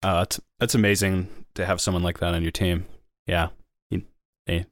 [0.02, 2.86] Uh, that's that's amazing to have someone like that on your team.
[3.26, 3.48] Yeah,
[3.90, 4.04] he,
[4.46, 4.66] they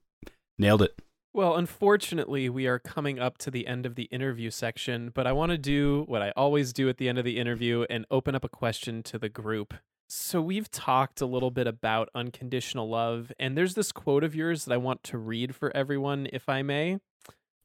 [0.59, 0.99] nailed it.
[1.33, 5.33] Well, unfortunately, we are coming up to the end of the interview section, but I
[5.33, 8.37] want to do what I always do at the end of the interview and open
[8.37, 9.75] up a question to the group.
[10.07, 14.65] So, we've talked a little bit about unconditional love, and there's this quote of yours
[14.65, 16.99] that I want to read for everyone, if I may.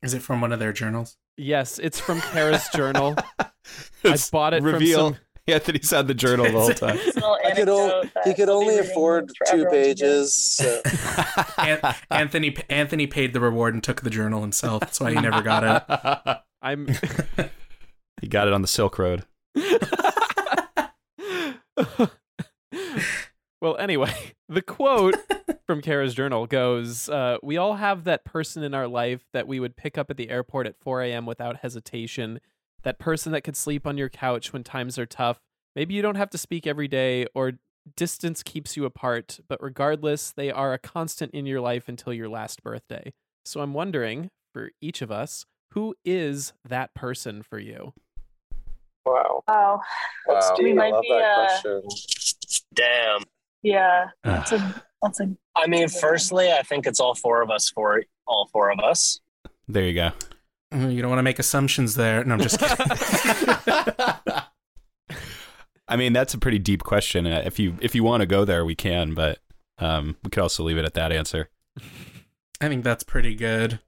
[0.02, 1.18] Is it from one of their journals?
[1.40, 3.16] Yes, it's from Kara's journal.
[4.04, 5.10] I bought it reveal.
[5.10, 5.22] from some.
[5.48, 6.98] Anthony's had the journal the whole time.
[6.98, 7.12] He
[7.56, 9.86] could, o- he could only afford two everyone to hear.
[9.88, 10.36] pages.
[10.36, 10.82] So.
[11.58, 14.82] An- Anthony Anthony paid the reward and took the journal himself.
[14.82, 16.38] That's why he never got it.
[16.62, 16.88] I'm.
[18.22, 19.26] He got it on the Silk Road.
[23.62, 24.14] Well, anyway,
[24.50, 25.16] the quote
[25.66, 29.60] from Kara's journal goes uh, We all have that person in our life that we
[29.60, 31.26] would pick up at the airport at 4 a.m.
[31.26, 32.40] without hesitation.
[32.84, 35.40] That person that could sleep on your couch when times are tough.
[35.76, 37.54] Maybe you don't have to speak every day or
[37.96, 42.30] distance keeps you apart, but regardless, they are a constant in your life until your
[42.30, 43.14] last birthday.
[43.46, 47.94] So I'm wondering, for each of us, who is that person for you?
[49.06, 49.44] Wow.
[49.48, 49.82] Wow.
[50.28, 51.82] Wow, We I might love be, that uh, question.
[52.74, 53.24] Damn.
[53.64, 54.08] Yeah.
[54.24, 58.04] That's a that's a I mean, firstly, I think it's all four of us for
[58.28, 59.20] all four of us.
[59.68, 60.12] There you go.
[60.74, 62.24] Mm, You don't want to make assumptions there.
[62.24, 62.86] No, I'm just kidding.
[65.88, 67.26] I mean, that's a pretty deep question.
[67.26, 69.40] Uh, If you if you want to go there, we can, but
[69.80, 71.50] um, we could also leave it at that answer.
[72.62, 73.80] I think that's pretty good.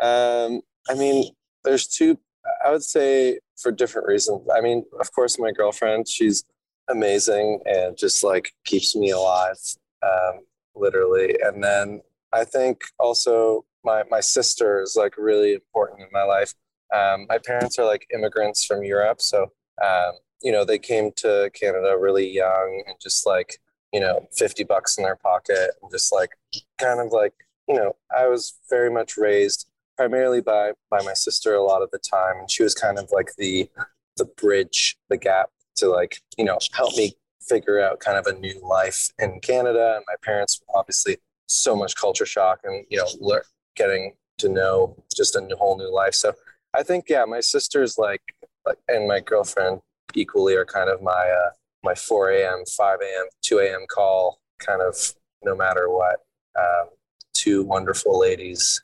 [0.00, 1.30] Um, I mean,
[1.64, 2.18] there's two.
[2.64, 4.46] I would say for different reasons.
[4.56, 6.08] I mean, of course, my girlfriend.
[6.08, 6.44] She's
[6.88, 9.58] amazing and just like keeps me alive,
[10.02, 10.40] um,
[10.74, 11.36] literally.
[11.42, 12.00] And then
[12.32, 16.52] I think also my my sister is like really important in my life.
[16.94, 19.52] Um, my parents are like immigrants from Europe, so
[19.84, 20.12] um,
[20.42, 23.58] you know they came to Canada really young and just like
[23.92, 26.30] you know 50 bucks in their pocket and just like
[26.78, 27.34] kind of like
[27.68, 31.90] you know I was very much raised primarily by by my sister a lot of
[31.90, 33.68] the time and she was kind of like the
[34.16, 38.38] the bridge the gap to like you know help me figure out kind of a
[38.38, 41.16] new life in canada and my parents obviously
[41.46, 43.40] so much culture shock and you know
[43.76, 46.32] getting to know just a new, whole new life so
[46.74, 48.22] i think yeah my sister's like
[48.66, 49.80] like and my girlfriend
[50.14, 51.50] equally are kind of my uh
[51.84, 54.96] my 4 a.m 5 a.m 2 a.m call kind of
[55.44, 56.20] no matter what
[56.58, 56.88] um,
[57.34, 58.82] two wonderful ladies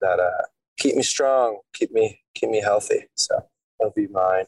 [0.00, 0.46] that uh,
[0.78, 3.06] keep me strong, keep me keep me healthy.
[3.16, 3.46] So
[3.78, 4.46] that'll be mine.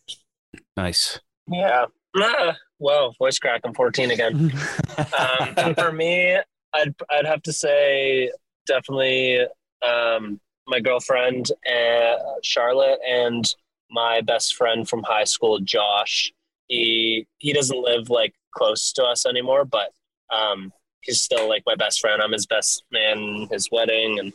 [0.76, 1.20] Nice.
[1.52, 1.86] Yeah.
[2.16, 3.62] Ah, whoa, voice crack.
[3.64, 4.52] I'm 14 again.
[5.18, 6.38] um, for me,
[6.74, 8.30] I'd I'd have to say
[8.66, 9.40] definitely
[9.86, 13.54] um, my girlfriend, uh, Charlotte, and
[13.90, 16.32] my best friend from high school, Josh.
[16.68, 19.92] He he doesn't live like close to us anymore, but
[20.34, 20.72] um,
[21.02, 22.22] he's still like my best friend.
[22.22, 24.32] I'm his best man, his wedding, and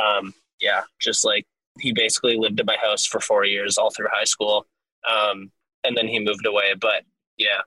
[0.00, 1.44] um, yeah, just like
[1.78, 4.66] he basically lived at my house for four years, all through high school,
[5.10, 5.50] um,
[5.84, 6.74] and then he moved away.
[6.80, 7.04] But
[7.36, 7.60] yeah,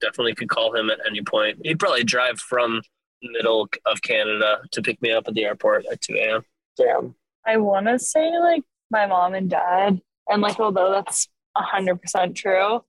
[0.00, 1.58] definitely could call him at any point.
[1.64, 2.82] He'd probably drive from
[3.22, 6.42] middle of Canada to pick me up at the airport at 2 a.m.
[6.76, 7.14] Damn.
[7.46, 12.00] I want to say like my mom and dad, and like although that's a hundred
[12.00, 12.84] percent true,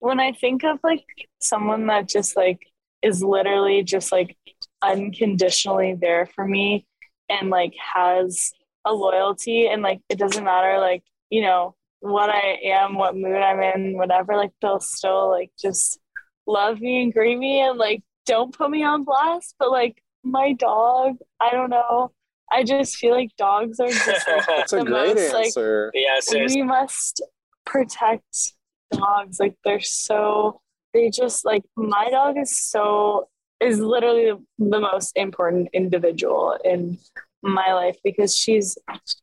[0.00, 1.04] when I think of like
[1.40, 2.60] someone that just like
[3.02, 4.36] is literally just like
[4.82, 6.86] unconditionally there for me
[7.28, 8.52] and like has
[8.84, 13.36] a loyalty and like it doesn't matter like you know what I am, what mood
[13.36, 15.98] I'm in, whatever, like they'll still like just
[16.46, 19.54] love me and greet me and like don't put me on blast.
[19.58, 22.12] But like my dog, I don't know.
[22.50, 25.52] I just feel like dogs are just like That's a the great most like.
[25.94, 26.62] Yeah, seriously.
[26.62, 27.22] we must
[27.66, 28.52] protect
[28.92, 29.40] dogs.
[29.40, 30.60] Like they're so
[30.94, 33.28] they just like my dog is so
[33.60, 36.98] is literally the most important individual in
[37.42, 38.78] my life because she's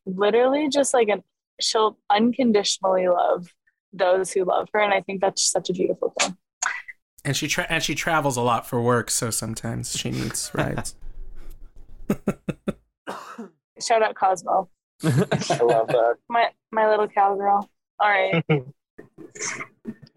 [0.06, 1.24] literally just like an
[1.60, 3.48] she'll unconditionally love
[3.94, 6.38] those who love her and I think that's such a beautiful thing.
[7.24, 10.96] And she tra- and she travels a lot for work, so sometimes she needs rides.
[13.82, 14.70] Shout out Cosmo.
[15.04, 16.16] I love that.
[16.30, 17.70] My my little cowgirl.
[18.00, 18.44] All right.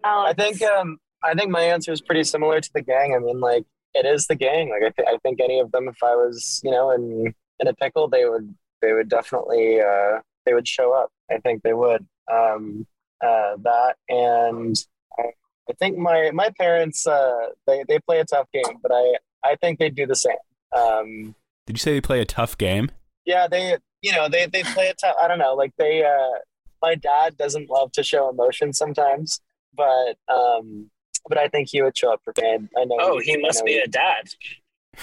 [0.03, 3.13] I think um I think my answer is pretty similar to the gang.
[3.15, 4.69] I mean, like it is the gang.
[4.69, 7.67] Like I, th- I think any of them, if I was, you know, in in
[7.67, 11.11] a pickle, they would they would definitely uh, they would show up.
[11.31, 12.05] I think they would.
[12.31, 12.85] Um,
[13.21, 14.75] uh, that and
[15.17, 15.23] I,
[15.69, 19.55] I think my my parents uh, they they play a tough game, but I I
[19.55, 20.35] think they do the same.
[20.75, 22.91] Um, Did you say they play a tough game?
[23.25, 25.15] yeah, they you know they they play a tough.
[25.21, 26.03] I don't know, like they.
[26.03, 26.39] Uh,
[26.81, 29.41] my dad doesn't love to show emotion sometimes,
[29.75, 30.89] but um,
[31.27, 32.69] but I think he would show up for me.
[32.77, 32.97] I know.
[32.99, 34.29] Oh, he must know be a dad.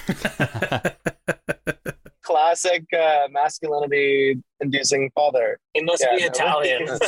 [2.27, 5.59] classic uh, masculinity inducing father.
[5.74, 6.29] He must Yeah, be no.
[6.29, 6.99] Italian.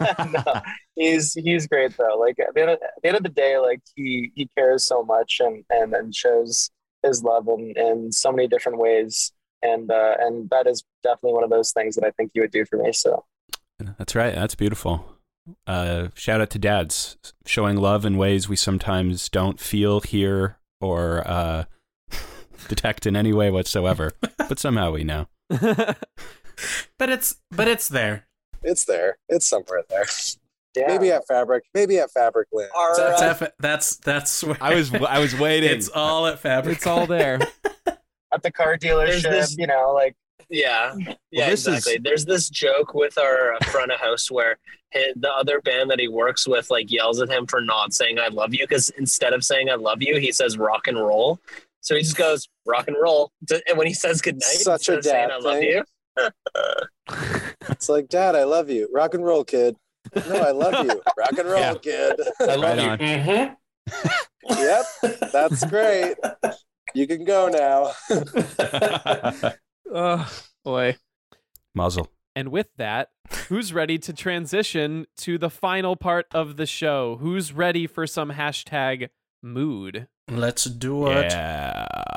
[0.32, 0.60] no,
[0.94, 2.16] he's he's great though.
[2.18, 4.84] Like at the, end of, at the end of the day, like he he cares
[4.84, 6.70] so much and and, and shows
[7.02, 9.32] his love in, in so many different ways.
[9.62, 12.50] And uh, and that is definitely one of those things that I think he would
[12.50, 12.92] do for me.
[12.92, 13.24] So
[13.98, 14.34] That's right.
[14.34, 15.06] That's beautiful.
[15.66, 21.26] Uh, shout out to dads showing love in ways we sometimes don't feel, hear, or
[21.26, 21.64] uh,
[22.68, 24.12] detect in any way whatsoever.
[24.36, 25.28] but somehow we know.
[25.50, 25.96] but
[27.10, 28.26] it's but it's there.
[28.62, 29.18] It's there.
[29.28, 30.06] It's somewhere there.
[30.76, 30.86] Yeah.
[30.86, 31.64] Maybe at Fabric.
[31.74, 32.68] Maybe at Fabricland.
[32.74, 35.70] Our, That's uh, F- that's that's where I was I was waiting.
[35.70, 36.78] it's all at Fabric.
[36.78, 37.40] It's all there.
[38.32, 40.14] at the car There's dealership, this- you know, like
[40.48, 40.94] Yeah,
[41.30, 41.98] yeah, this is- exactly.
[42.02, 44.56] There's this joke with our uh, front of house where
[44.94, 48.18] hi the other band that he works with like yells at him for not saying
[48.18, 51.38] "I love you" because instead of saying "I love you," he says "rock and roll."
[51.82, 53.30] So he just goes "rock and roll,"
[53.68, 55.68] and when he says goodnight, Such a instead of saying dad "I love thing.
[55.70, 55.84] you,"
[57.70, 58.88] It's like, Dad, I love you.
[58.92, 59.76] Rock and roll, kid.
[60.28, 61.00] No, I love you.
[61.18, 61.74] Rock and roll, Yeah.
[61.74, 62.20] kid.
[62.40, 63.06] I love Right you.
[63.06, 64.58] Mm-hmm.
[64.58, 64.84] yep,
[65.32, 66.14] that's great.
[66.94, 67.92] You can go now.
[69.92, 70.30] oh
[70.64, 70.96] boy.
[71.74, 72.08] Muzzle.
[72.34, 73.08] And with that,
[73.48, 77.16] who's ready to transition to the final part of the show?
[77.20, 79.08] Who's ready for some hashtag
[79.42, 80.06] mood?
[80.28, 81.32] Let's do it.
[81.32, 82.11] Yeah.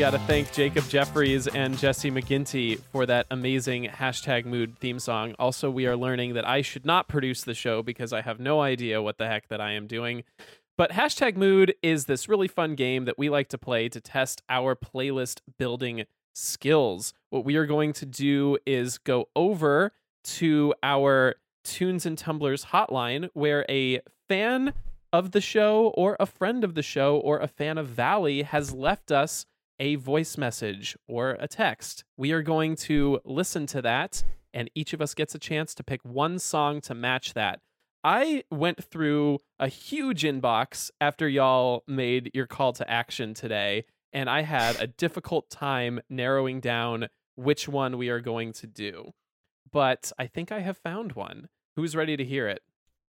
[0.00, 5.34] Got to thank Jacob Jeffries and Jesse McGinty for that amazing hashtag mood theme song.
[5.38, 8.62] Also, we are learning that I should not produce the show because I have no
[8.62, 10.24] idea what the heck that I am doing.
[10.78, 14.40] But hashtag mood is this really fun game that we like to play to test
[14.48, 17.12] our playlist building skills.
[17.28, 19.92] What we are going to do is go over
[20.24, 24.72] to our Tunes and Tumblers hotline where a fan
[25.12, 28.72] of the show or a friend of the show or a fan of Valley has
[28.72, 29.44] left us
[29.80, 32.04] a voice message or a text.
[32.16, 34.22] We are going to listen to that,
[34.54, 37.60] and each of us gets a chance to pick one song to match that.
[38.04, 44.30] I went through a huge inbox after y'all made your call to action today, and
[44.30, 49.12] I had a difficult time narrowing down which one we are going to do.
[49.72, 51.48] But I think I have found one.
[51.76, 52.62] Who's ready to hear it?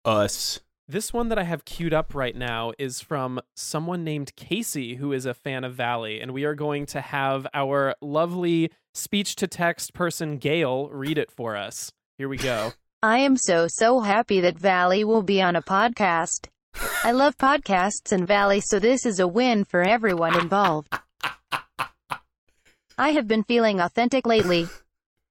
[0.06, 0.60] Us.
[0.90, 5.14] This one that I have queued up right now is from someone named Casey, who
[5.14, 9.46] is a fan of Valley, and we are going to have our lovely speech to
[9.46, 11.92] text person, Gail, read it for us.
[12.18, 12.74] Here we go.
[13.04, 16.48] I am so, so happy that Valley will be on a podcast.
[17.04, 20.92] I love podcasts and Valley, so this is a win for everyone involved.
[22.98, 24.68] I have been feeling authentic lately.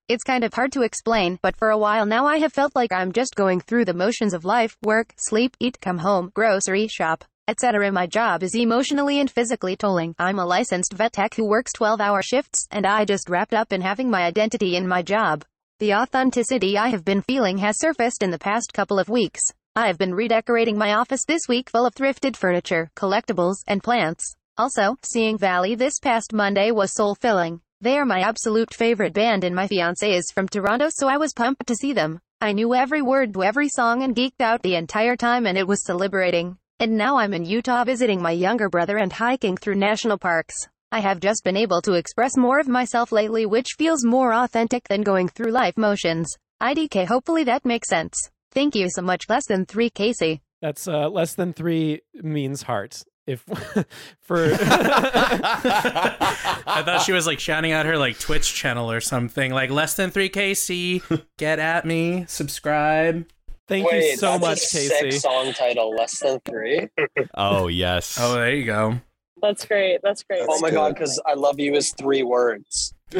[0.08, 2.94] It's kind of hard to explain, but for a while now I have felt like
[2.94, 7.26] I'm just going through the motions of life, work, sleep, eat, come home, grocery shop,
[7.46, 7.92] etc.
[7.92, 10.14] My job is emotionally and physically tolling.
[10.18, 13.70] I'm a licensed vet tech who works 12 hour shifts, and I just wrapped up
[13.70, 15.44] in having my identity in my job.
[15.78, 19.42] The authenticity I have been feeling has surfaced in the past couple of weeks.
[19.76, 24.34] I have been redecorating my office this week full of thrifted furniture, collectibles, and plants.
[24.56, 27.60] Also, seeing Valley this past Monday was soul filling.
[27.80, 31.32] They are my absolute favorite band and my fiance is from Toronto so I was
[31.32, 32.18] pumped to see them.
[32.40, 35.68] I knew every word to every song and geeked out the entire time and it
[35.68, 36.58] was so liberating.
[36.80, 40.56] And now I'm in Utah visiting my younger brother and hiking through national parks.
[40.90, 44.88] I have just been able to express more of myself lately which feels more authentic
[44.88, 46.28] than going through life motions.
[46.60, 48.14] IDK hopefully that makes sense.
[48.50, 50.40] Thank you so much less than 3 Casey.
[50.60, 53.00] That's uh, less than three means heart.
[53.28, 53.40] If
[54.22, 54.38] for
[55.60, 59.94] I thought she was like shouting out her like Twitch channel or something, like less
[59.94, 61.22] than three KC.
[61.36, 63.26] Get at me, subscribe.
[63.68, 65.18] Thank Wait, you so that's much, a sick Casey.
[65.18, 66.88] song title, less than three.
[67.34, 68.16] Oh yes.
[68.20, 68.98] Oh, there you go.
[69.42, 70.00] That's great.
[70.02, 70.46] That's great.
[70.48, 72.94] oh my god, because I love you is three words.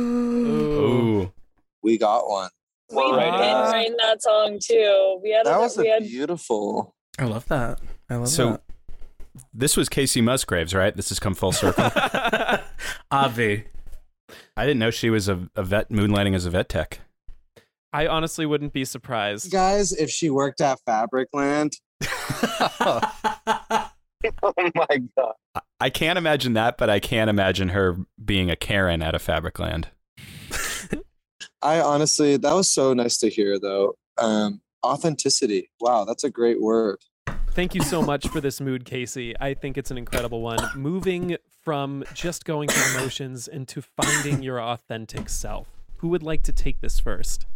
[0.00, 1.30] Ooh.
[1.82, 2.48] We got one.
[2.90, 5.20] We've been Uh, writing that song too.
[5.22, 6.94] We had That a, was we a had beautiful.
[7.18, 7.80] I love that.
[8.08, 8.60] I love So
[9.54, 10.94] this was Kacey Musgraves, right?
[10.94, 11.84] This has come full circle.
[13.10, 13.64] Avi.
[14.56, 17.00] I didn't know she was a, a vet moonlighting as a vet tech.
[17.92, 19.50] I honestly wouldn't be surprised.
[19.50, 21.72] Guys, if she worked at Fabricland,
[22.80, 25.34] oh my god.
[25.54, 29.18] I- I can't imagine that, but I can imagine her being a Karen at a
[29.18, 29.86] Fabricland.
[31.62, 33.94] I honestly, that was so nice to hear though.
[34.18, 35.70] Um, authenticity.
[35.80, 36.98] Wow, that's a great word.
[37.52, 39.34] Thank you so much for this mood, Casey.
[39.40, 40.58] I think it's an incredible one.
[40.76, 45.66] Moving from just going through emotions into finding your authentic self.
[45.96, 47.46] Who would like to take this first?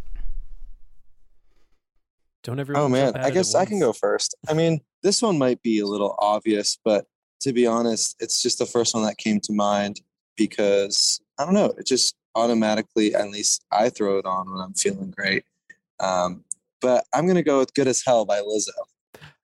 [2.43, 2.83] Don't everyone.
[2.83, 4.35] Oh man, I guess I can go first.
[4.49, 7.05] I mean, this one might be a little obvious, but
[7.41, 10.01] to be honest, it's just the first one that came to mind
[10.35, 14.73] because I don't know, it just automatically, at least I throw it on when I'm
[14.73, 15.45] feeling great.
[16.01, 16.43] Um,
[16.81, 18.73] but I'm gonna go with "Good as Hell" by Lizzo.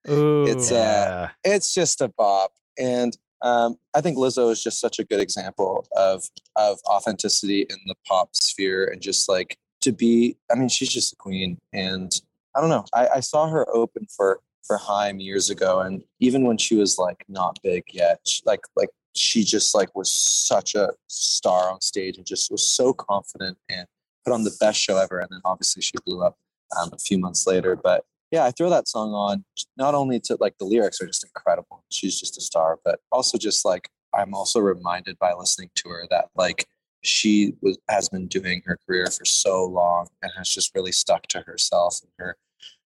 [0.10, 0.46] Ooh.
[0.46, 5.04] it's uh, it's just a bop, and um, I think Lizzo is just such a
[5.04, 10.38] good example of of authenticity in the pop sphere, and just like to be.
[10.52, 12.12] I mean, she's just a queen, and
[12.56, 12.86] I don't know.
[12.94, 16.98] I, I saw her open for for Haim years ago, and even when she was
[16.98, 21.82] like not big yet, she, like like she just like was such a star on
[21.82, 23.86] stage and just was so confident and
[24.24, 25.20] put on the best show ever.
[25.20, 26.38] And then obviously she blew up
[26.80, 27.76] um, a few months later.
[27.76, 29.44] But yeah, I throw that song on
[29.78, 31.84] not only to like the lyrics are just incredible.
[31.90, 36.08] She's just a star, but also just like I'm also reminded by listening to her
[36.10, 36.68] that like
[37.04, 41.28] she was has been doing her career for so long and has just really stuck
[41.28, 42.38] to herself and her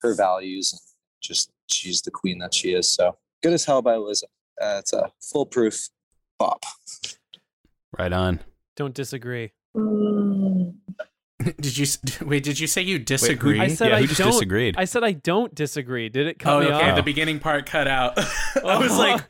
[0.01, 0.81] her values and
[1.21, 2.87] just she's the queen that she is.
[2.87, 4.23] So good as hell by Lizzo.
[4.61, 5.89] Uh, it's a foolproof
[6.39, 6.63] bop.
[7.97, 8.39] Right on.
[8.77, 9.51] Don't disagree.
[11.59, 11.85] Did you
[12.25, 12.43] wait?
[12.43, 13.59] Did you say you disagree?
[13.59, 14.77] I said I don't.
[14.77, 16.09] I said I don't disagree.
[16.09, 16.89] Did it cut oh, me okay.
[16.89, 16.95] off?
[16.95, 18.17] The beginning part cut out.
[18.63, 18.97] I was oh.
[18.97, 19.21] like,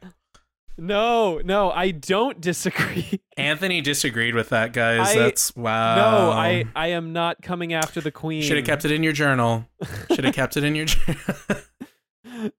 [0.77, 3.21] no, no, I don't disagree.
[3.37, 5.15] Anthony disagreed with that, guys.
[5.15, 5.95] I- That's wow.
[5.95, 8.43] No, I I am not coming after the queen.
[8.43, 9.67] should have kept it in your journal.
[10.13, 11.21] Should have kept it in your journal.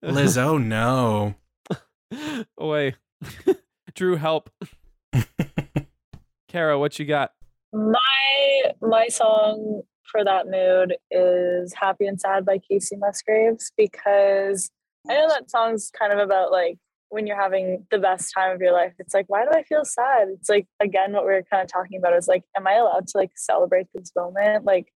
[0.02, 1.36] Liz, oh no.
[2.58, 2.96] Wait,
[3.94, 4.50] Drew, help.
[6.48, 7.32] Kara, what you got?
[7.72, 14.70] My my song for that mood is "Happy and Sad" by Kacey Musgraves because
[15.08, 18.60] I know that song's kind of about like when you're having the best time of
[18.60, 18.92] your life.
[18.98, 20.28] It's like, why do I feel sad?
[20.28, 23.08] It's like again what we were kind of talking about is like, am I allowed
[23.08, 24.64] to like celebrate this moment?
[24.64, 24.92] Like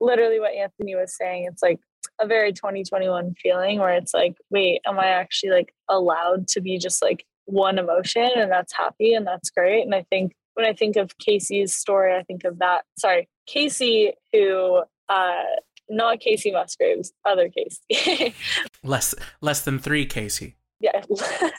[0.00, 1.46] literally what Anthony was saying.
[1.50, 1.80] It's like
[2.20, 6.78] a very 2021 feeling where it's like, wait, am I actually like allowed to be
[6.78, 9.82] just like one emotion and that's happy and that's great.
[9.82, 12.84] And I think when I think of Casey's story, I think of that.
[12.98, 15.42] Sorry, Casey, who, uh,
[15.88, 18.34] not Kacey Musgraves, other Casey.
[18.82, 20.56] Less less than three, Casey.
[20.80, 21.02] yeah,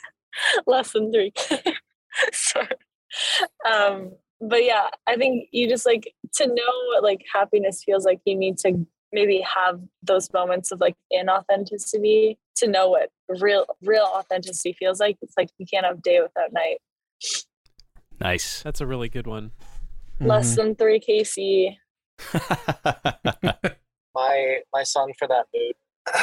[0.66, 1.32] less than three.
[2.32, 2.68] Sorry.
[3.70, 8.20] Um, but yeah, I think you just like to know what like happiness feels like.
[8.24, 14.08] You need to maybe have those moments of like inauthenticity to know what real real
[14.14, 15.16] authenticity feels like.
[15.22, 16.78] It's like you can't have day without night.
[18.20, 18.62] Nice.
[18.62, 19.52] That's a really good one.
[20.20, 21.76] Less than three KC.
[24.14, 25.74] my my song for that mood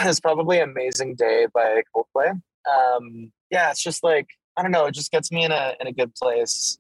[0.08, 2.32] is probably "Amazing Day" by Coldplay.
[2.70, 4.28] Um, yeah, it's just like
[4.58, 6.78] I don't know, it just gets me in a in a good place.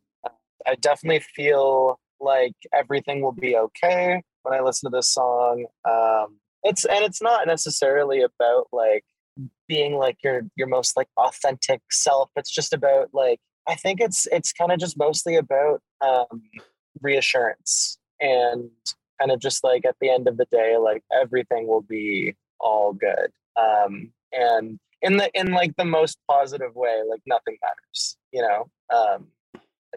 [0.67, 5.65] I definitely feel like everything will be okay when I listen to this song.
[5.89, 9.03] Um, it's and it's not necessarily about like
[9.67, 12.29] being like your your most like authentic self.
[12.35, 16.41] It's just about like I think it's it's kind of just mostly about um,
[17.01, 18.69] reassurance and
[19.19, 22.93] kind of just like at the end of the day, like everything will be all
[22.93, 23.31] good.
[23.55, 28.69] Um, and in the in like the most positive way, like nothing matters, you know.
[28.93, 29.27] Um,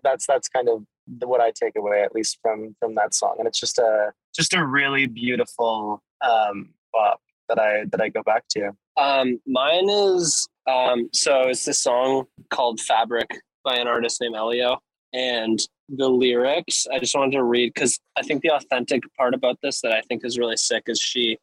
[0.03, 3.37] that's that's kind of the, what I take away, at least from from that song,
[3.39, 8.23] and it's just a just a really beautiful um, bop that I that I go
[8.23, 8.73] back to.
[8.97, 14.79] Um, mine is um, so it's this song called "Fabric" by an artist named Elio,
[15.13, 15.59] and
[15.89, 19.81] the lyrics I just wanted to read because I think the authentic part about this
[19.83, 21.39] that I think is really sick is she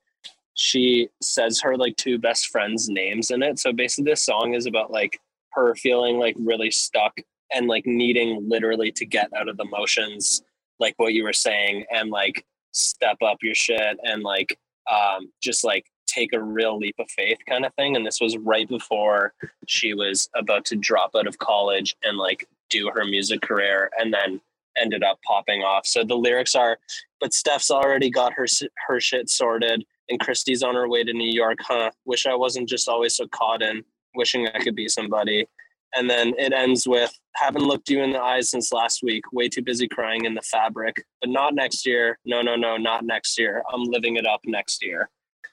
[0.54, 3.60] she says her like two best friends' names in it.
[3.60, 5.20] So basically, this song is about like
[5.54, 7.18] her feeling like really stuck
[7.54, 10.42] and like needing literally to get out of the motions,
[10.80, 14.58] like what you were saying, and like step up your shit and like
[14.92, 17.96] um, just like take a real leap of faith kind of thing.
[17.96, 19.34] And this was right before
[19.68, 24.14] she was about to drop out of college and like do her music career and
[24.14, 24.42] then
[24.78, 25.86] ended up popping off.
[25.86, 26.78] So the lyrics are,
[27.20, 28.46] but Steph's already got her
[28.88, 31.92] her shit sorted and Christy's on her way to New York, huh?
[32.06, 33.84] Wish I wasn't just always so caught in
[34.16, 35.48] wishing I could be somebody.
[35.94, 39.24] And then it ends with haven't looked you in the eyes since last week.
[39.34, 42.18] Way too busy crying in the fabric, but not next year.
[42.26, 43.64] No, no, no, not next year.
[43.74, 45.10] I'm living it up next year.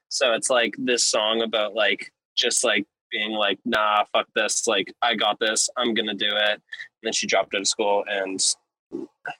[0.08, 4.66] So it's like this song about like just like being like, nah, fuck this.
[4.66, 5.68] Like I got this.
[5.76, 6.52] I'm gonna do it.
[6.52, 6.60] And
[7.02, 8.40] then she dropped out of school and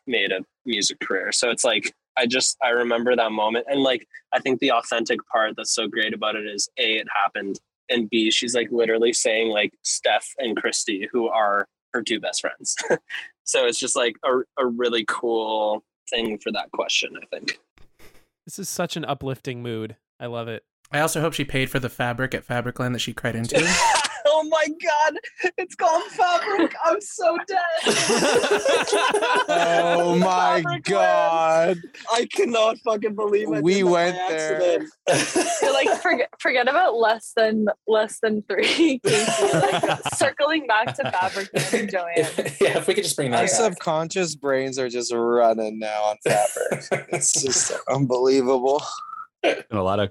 [0.07, 1.33] made a music career.
[1.33, 5.21] So it's like I just I remember that moment and like I think the authentic
[5.33, 9.13] part that's so great about it is a it happened and b she's like literally
[9.13, 12.77] saying like Steph and Christy who are her two best friends.
[13.45, 17.17] so it's just like a a really cool thing for that question.
[17.21, 17.59] I think.
[18.45, 19.97] This is such an uplifting mood.
[20.21, 20.65] I love it.
[20.91, 23.57] I also hope she paid for the fabric at Fabricland that she cried into.
[24.31, 25.19] Oh my god,
[25.57, 26.73] it's called Fabric.
[26.85, 27.59] I'm so dead.
[29.49, 31.79] Oh my god.
[32.13, 33.63] I cannot fucking believe it.
[33.63, 34.83] We did that by went there.
[35.09, 35.55] accident.
[35.73, 39.01] Like forget forget about less than less than three.
[39.05, 42.61] Like, circling back to Fabric and Joann.
[42.61, 43.51] yeah, if we could just bring Our that back.
[43.51, 47.07] subconscious brains are just running now on fabric.
[47.13, 48.83] it's just unbelievable.
[49.43, 50.11] And a lot of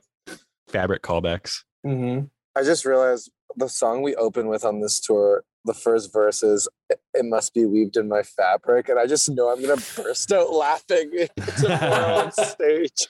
[0.67, 1.63] fabric callbacks.
[1.85, 2.25] Mm-hmm.
[2.55, 6.67] I just realized the song we open with on this tour, the first verse is
[6.89, 10.31] "It- "It must be weaved in my fabric," and I just know I'm gonna burst
[10.31, 11.27] out laughing
[11.69, 13.07] on stage.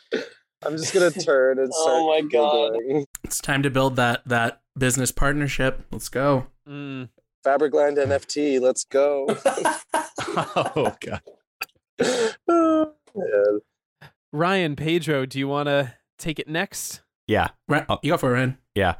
[0.65, 1.89] I'm just gonna turn and start.
[1.91, 2.73] Oh my God.
[2.73, 3.05] giggling.
[3.23, 5.85] It's time to build that that business partnership.
[5.91, 6.47] Let's go.
[6.67, 7.09] Mm.
[7.45, 9.27] Fabricland NFT, let's go.
[10.55, 11.21] oh god.
[11.99, 13.57] Yeah.
[14.33, 17.01] Ryan, Pedro, do you want to take it next?
[17.27, 17.49] Yeah.
[17.67, 18.57] Right, you go for it, Ryan.
[18.75, 18.95] Yeah.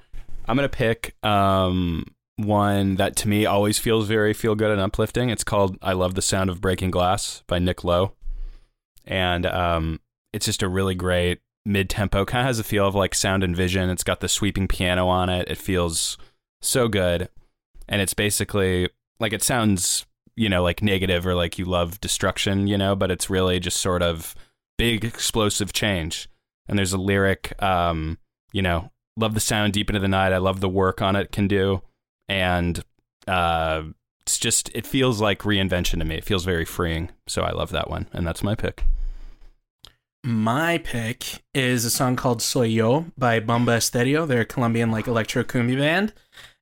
[0.47, 2.05] I'm gonna pick um
[2.37, 5.29] one that to me always feels very feel good and uplifting.
[5.29, 8.13] It's called I Love the Sound of Breaking Glass by Nick Lowe.
[9.05, 9.99] And um
[10.33, 12.25] it's just a really great mid tempo.
[12.25, 13.89] Kind of has a feel of like sound and vision.
[13.89, 15.49] It's got the sweeping piano on it.
[15.49, 16.17] It feels
[16.61, 17.29] so good.
[17.89, 18.89] And it's basically
[19.19, 20.05] like it sounds,
[20.35, 23.77] you know, like negative or like you love destruction, you know, but it's really just
[23.77, 24.35] sort of
[24.77, 26.29] big explosive change.
[26.67, 28.17] And there's a lyric, um,
[28.51, 30.33] you know, love the sound deep into the night.
[30.33, 31.81] I love the work on it can do.
[32.29, 32.83] And
[33.27, 33.83] uh
[34.21, 36.15] it's just it feels like reinvention to me.
[36.15, 37.09] It feels very freeing.
[37.27, 38.07] So I love that one.
[38.11, 38.83] And that's my pick.
[40.23, 44.27] My pick is a song called Soy Yo by Bomba Estéreo.
[44.27, 46.13] They're a Colombian like electro cumbia band.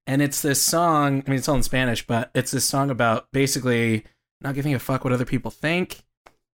[0.06, 3.28] And it's this song, I mean it's all in Spanish, but it's this song about
[3.34, 4.06] basically
[4.41, 6.05] not giving a fuck what other people think,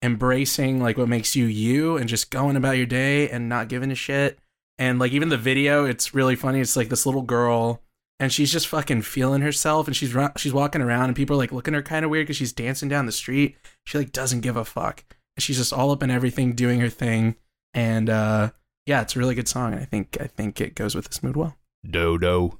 [0.06, 3.90] embracing like what makes you you and just going about your day and not giving
[3.90, 4.38] a shit.
[4.78, 6.60] And like even the video, it's really funny.
[6.60, 7.82] It's like this little girl
[8.18, 11.52] and she's just fucking feeling herself and she's she's walking around and people are like
[11.52, 13.56] looking at her kind of weird because she's dancing down the street.
[13.84, 15.04] She like doesn't give a fuck.
[15.36, 17.36] And she's just all up in everything, doing her thing.
[17.74, 18.50] And uh
[18.86, 19.72] yeah, it's a really good song.
[19.72, 21.56] And I think I think it goes with this mood well.
[21.88, 22.58] Dodo.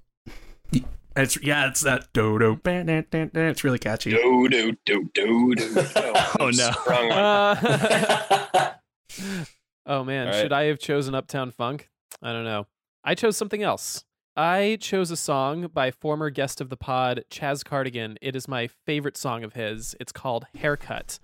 [1.16, 2.60] It's yeah, it's that dodo.
[2.64, 4.10] It's really catchy.
[4.10, 5.74] Do do do do do.
[6.38, 6.68] Oh no.
[6.86, 7.54] Uh,
[9.86, 10.40] oh man, All right.
[10.40, 11.88] should I have chosen Uptown Funk?
[12.22, 12.66] I don't know.
[13.02, 14.04] I chose something else.
[14.36, 18.18] I chose a song by former guest of the pod, Chaz Cardigan.
[18.20, 19.96] It is my favorite song of his.
[19.98, 21.18] It's called Haircut.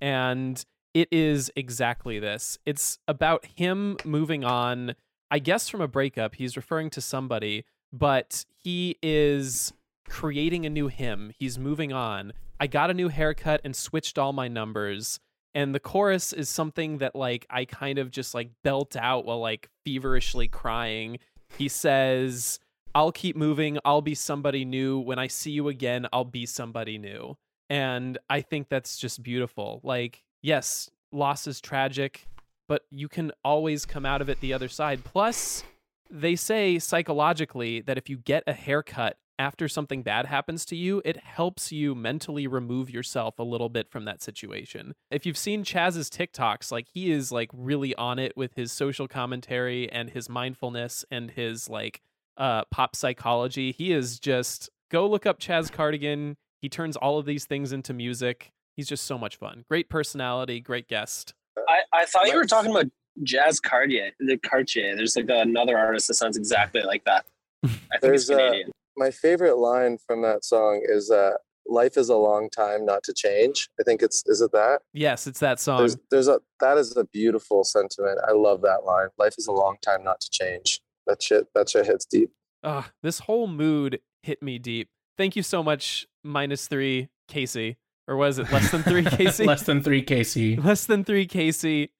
[0.00, 2.58] And it is exactly this.
[2.66, 4.96] It's about him moving on,
[5.30, 6.34] I guess, from a breakup.
[6.34, 9.72] He's referring to somebody, but he is
[10.08, 11.30] creating a new him.
[11.38, 12.32] He's moving on.
[12.58, 15.20] I got a new haircut and switched all my numbers.
[15.54, 19.38] And the chorus is something that like I kind of just like belt out while
[19.38, 21.20] like feverishly crying.
[21.56, 22.58] He says,
[22.92, 23.78] I'll keep moving.
[23.84, 24.98] I'll be somebody new.
[24.98, 27.36] When I see you again, I'll be somebody new.
[27.70, 29.78] And I think that's just beautiful.
[29.84, 32.26] Like, yes, loss is tragic,
[32.66, 35.04] but you can always come out of it the other side.
[35.04, 35.62] Plus,
[36.10, 41.02] they say psychologically that if you get a haircut after something bad happens to you,
[41.04, 44.94] it helps you mentally remove yourself a little bit from that situation.
[45.10, 49.06] If you've seen Chaz's TikToks, like he is like really on it with his social
[49.06, 52.02] commentary and his mindfulness and his like
[52.36, 53.72] uh pop psychology.
[53.72, 56.36] He is just go look up Chaz Cardigan.
[56.60, 58.52] He turns all of these things into music.
[58.74, 59.64] He's just so much fun.
[59.68, 61.34] Great personality, great guest.
[61.68, 62.86] I, I thought you were talking about
[63.22, 64.10] Jazz Cartier.
[64.20, 64.96] The Cartier.
[64.96, 67.24] There's like another artist that sounds exactly like that.
[67.64, 68.70] I think There's it's uh, Canadian.
[68.96, 71.32] my favorite line from that song is uh,
[71.66, 75.26] "Life is a long time not to change." I think it's is it that Yes,
[75.26, 75.78] it's that song.
[75.78, 78.18] there's there's a that is a beautiful sentiment.
[78.28, 79.08] I love that line.
[79.18, 80.80] Life is a long time not to change.
[81.06, 82.30] That shit that shit hits deep.
[82.62, 84.88] Ugh, this whole mood hit me deep.
[85.16, 87.78] Thank you so much, minus three, Casey.
[88.08, 89.44] Or was it less than three, Casey?
[89.44, 90.62] Less than three KC.
[90.62, 91.90] Less than three, Casey.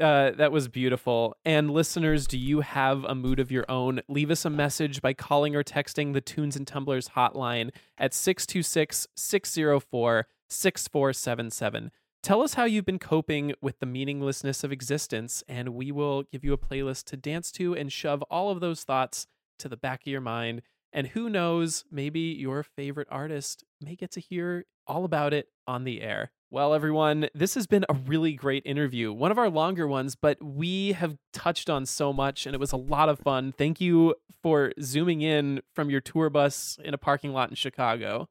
[0.00, 1.36] Uh, that was beautiful.
[1.44, 4.00] And listeners, do you have a mood of your own?
[4.08, 9.06] Leave us a message by calling or texting the Tunes and Tumblers hotline at 626
[9.14, 11.90] 604 6477.
[12.22, 16.42] Tell us how you've been coping with the meaninglessness of existence, and we will give
[16.42, 19.26] you a playlist to dance to and shove all of those thoughts
[19.58, 20.62] to the back of your mind.
[20.94, 25.82] And who knows, maybe your favorite artist may get to hear all about it on
[25.82, 26.30] the air.
[26.52, 29.12] Well, everyone, this has been a really great interview.
[29.12, 32.70] One of our longer ones, but we have touched on so much and it was
[32.70, 33.52] a lot of fun.
[33.58, 38.28] Thank you for zooming in from your tour bus in a parking lot in Chicago.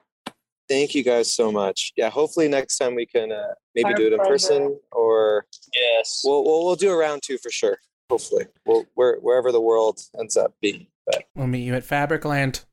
[0.69, 1.91] Thank you guys so much.
[1.98, 4.31] Yeah, hopefully next time we can uh, maybe Our do it in pleasure.
[4.31, 5.45] person or
[5.76, 6.22] Yes.
[6.23, 7.77] we'll, we'll we'll do a round two for sure.
[8.10, 10.88] Hopefully, we'll where, wherever the world ends up being.
[11.06, 12.66] But We'll meet you at Fabricland.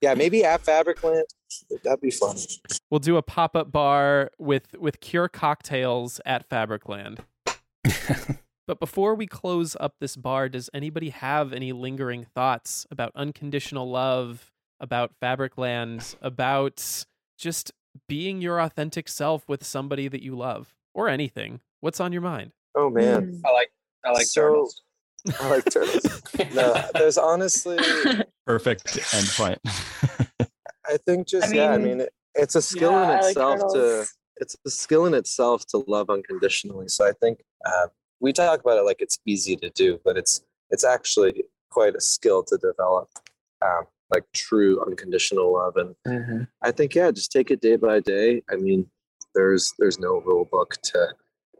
[0.00, 1.24] Yeah, maybe at Fabricland.
[1.84, 2.36] That'd be fun.
[2.90, 7.18] We'll do a pop up bar with with cure cocktails at Fabricland.
[8.66, 13.90] but before we close up this bar, does anybody have any lingering thoughts about unconditional
[13.90, 17.04] love, about Fabricland, about
[17.36, 17.72] just
[18.08, 21.60] being your authentic self with somebody that you love, or anything?
[21.80, 22.52] What's on your mind?
[22.74, 23.70] Oh man, I like
[24.04, 24.82] I like So- turtles.
[25.40, 26.22] I like turtles.
[26.54, 27.78] no, there's honestly,
[28.46, 29.58] Perfect end point.
[30.88, 31.70] I think just I yeah.
[31.70, 34.06] I mean, mean, it, it's a skill yeah, I in like itself to.
[34.36, 36.88] It's a skill in itself to love unconditionally.
[36.88, 37.86] So I think uh,
[38.20, 42.00] we talk about it like it's easy to do, but it's it's actually quite a
[42.00, 43.08] skill to develop,
[43.64, 45.76] um, like true unconditional love.
[45.76, 48.42] And I think yeah, just take it day by day.
[48.50, 48.86] I mean,
[49.34, 51.08] there's there's no rule book to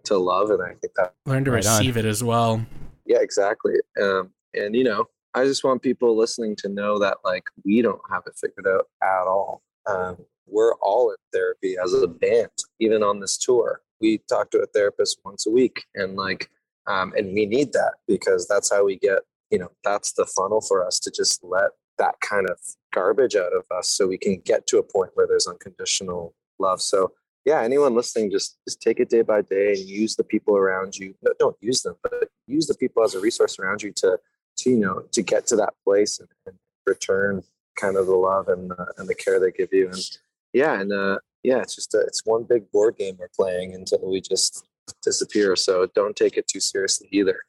[0.05, 1.79] to love, and I think that Learn to Right on.
[1.79, 2.67] receive it as well.
[3.13, 3.75] Yeah, exactly.
[4.01, 8.01] Um, and you know, I just want people listening to know that like we don't
[8.11, 9.63] have it figured out at all.
[9.87, 10.17] Um,
[10.47, 13.81] we're all in therapy as a band, even on this tour.
[14.01, 16.49] We talk to a therapist once a week, and like,
[16.87, 19.21] um, and we need that because that's how we get.
[19.51, 22.59] You know, that's the funnel for us to just let that kind of
[22.95, 26.81] garbage out of us, so we can get to a point where there's unconditional love.
[26.81, 27.13] So
[27.45, 30.97] yeah, anyone listening, just just take it day by day and use the people around
[30.97, 31.15] you.
[31.23, 34.19] No, don't use them, but use the people as a resource around you to,
[34.59, 36.57] to you know, to get to that place and, and
[36.87, 37.43] return
[37.81, 39.89] kind of the love and uh, and the care they give you.
[39.89, 40.19] And
[40.53, 44.01] yeah, and uh, yeah, it's just a, it's one big board game we're playing until
[44.03, 44.65] we just
[45.03, 45.57] disappear.
[45.57, 47.41] So don't take it too seriously either.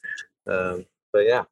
[0.48, 1.44] Um, but yeah,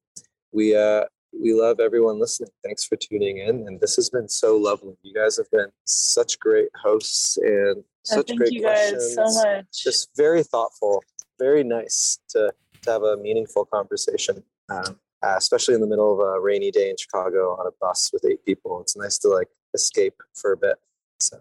[0.51, 1.03] we uh,
[1.39, 2.49] we love everyone listening.
[2.63, 4.95] Thanks for tuning in, and this has been so lovely.
[5.03, 9.44] You guys have been such great hosts and such thank great you questions guys so
[9.48, 9.65] much.
[9.84, 11.03] just very thoughtful,
[11.40, 12.52] very nice to,
[12.84, 16.90] to have a meaningful conversation, um, uh, especially in the middle of a rainy day
[16.90, 18.82] in Chicago on a bus with eight people.
[18.82, 20.76] It's nice to like escape for a bit.
[21.19, 21.38] So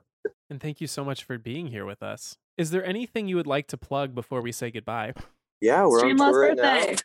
[0.51, 2.37] And thank you so much for being here with us.
[2.59, 5.15] Is there anything you would like to plug before we say goodbye?
[5.63, 6.93] yeah, we're Stream on last tour right birthday.
[6.93, 6.99] now.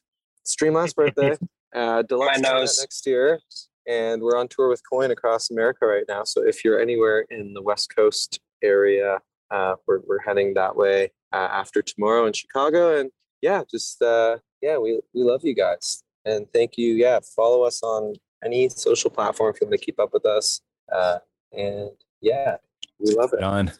[0.44, 1.38] Stream last birthday,
[1.76, 2.80] uh, deluxe My nose.
[2.80, 3.40] next year,
[3.88, 6.24] and we're on tour with Coin across America right now.
[6.24, 9.20] So if you're anywhere in the West Coast area,
[9.52, 13.12] uh, we're we're heading that way uh, after tomorrow in Chicago, and
[13.42, 16.94] yeah, just uh, yeah, we we love you guys, and thank you.
[16.94, 18.14] Yeah, follow us on
[18.44, 20.62] any social platform if you want to keep up with us,
[20.92, 21.20] uh,
[21.52, 21.90] and
[22.22, 22.58] yeah,
[23.00, 23.44] we love it.
[23.44, 23.72] on.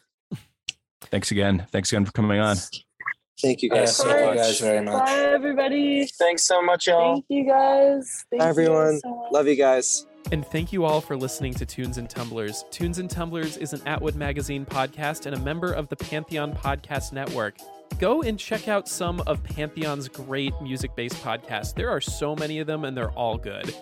[1.02, 1.66] Thanks again.
[1.70, 2.56] Thanks again for coming on.
[3.40, 4.36] Thank you guys so thank you much.
[4.36, 5.04] guys very much.
[5.04, 6.06] Bye, everybody.
[6.06, 7.14] Thanks so much, y'all.
[7.14, 8.24] Thank you guys.
[8.30, 8.92] Thank Bye, you everyone.
[8.92, 9.28] guys so.
[9.30, 10.06] Love you guys.
[10.32, 12.64] And thank you all for listening to Tunes and Tumblers.
[12.72, 17.12] Tunes and Tumblers is an Atwood Magazine podcast and a member of the Pantheon Podcast
[17.12, 17.58] Network.
[18.00, 21.74] Go and check out some of Pantheon's great music based podcasts.
[21.74, 23.72] There are so many of them, and they're all good.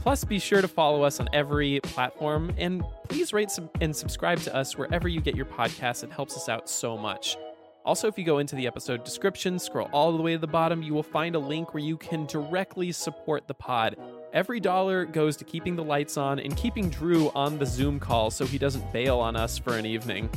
[0.00, 4.54] Plus, be sure to follow us on every platform and please rate and subscribe to
[4.54, 6.04] us wherever you get your podcasts.
[6.04, 7.38] It helps us out so much.
[7.84, 10.82] Also, if you go into the episode description, scroll all the way to the bottom,
[10.82, 13.96] you will find a link where you can directly support the pod.
[14.32, 18.30] Every dollar goes to keeping the lights on and keeping Drew on the Zoom call
[18.30, 20.28] so he doesn't bail on us for an evening.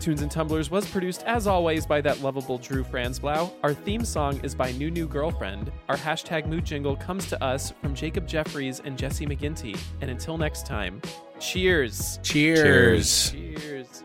[0.00, 3.50] Tunes and Tumblers was produced, as always, by that lovable Drew Franzblau.
[3.62, 5.72] Our theme song is by New New Girlfriend.
[5.88, 9.78] Our hashtag mood jingle comes to us from Jacob Jeffries and Jesse McGinty.
[10.02, 11.00] And until next time,
[11.40, 12.18] cheers.
[12.22, 13.30] Cheers.
[13.30, 14.04] Cheers.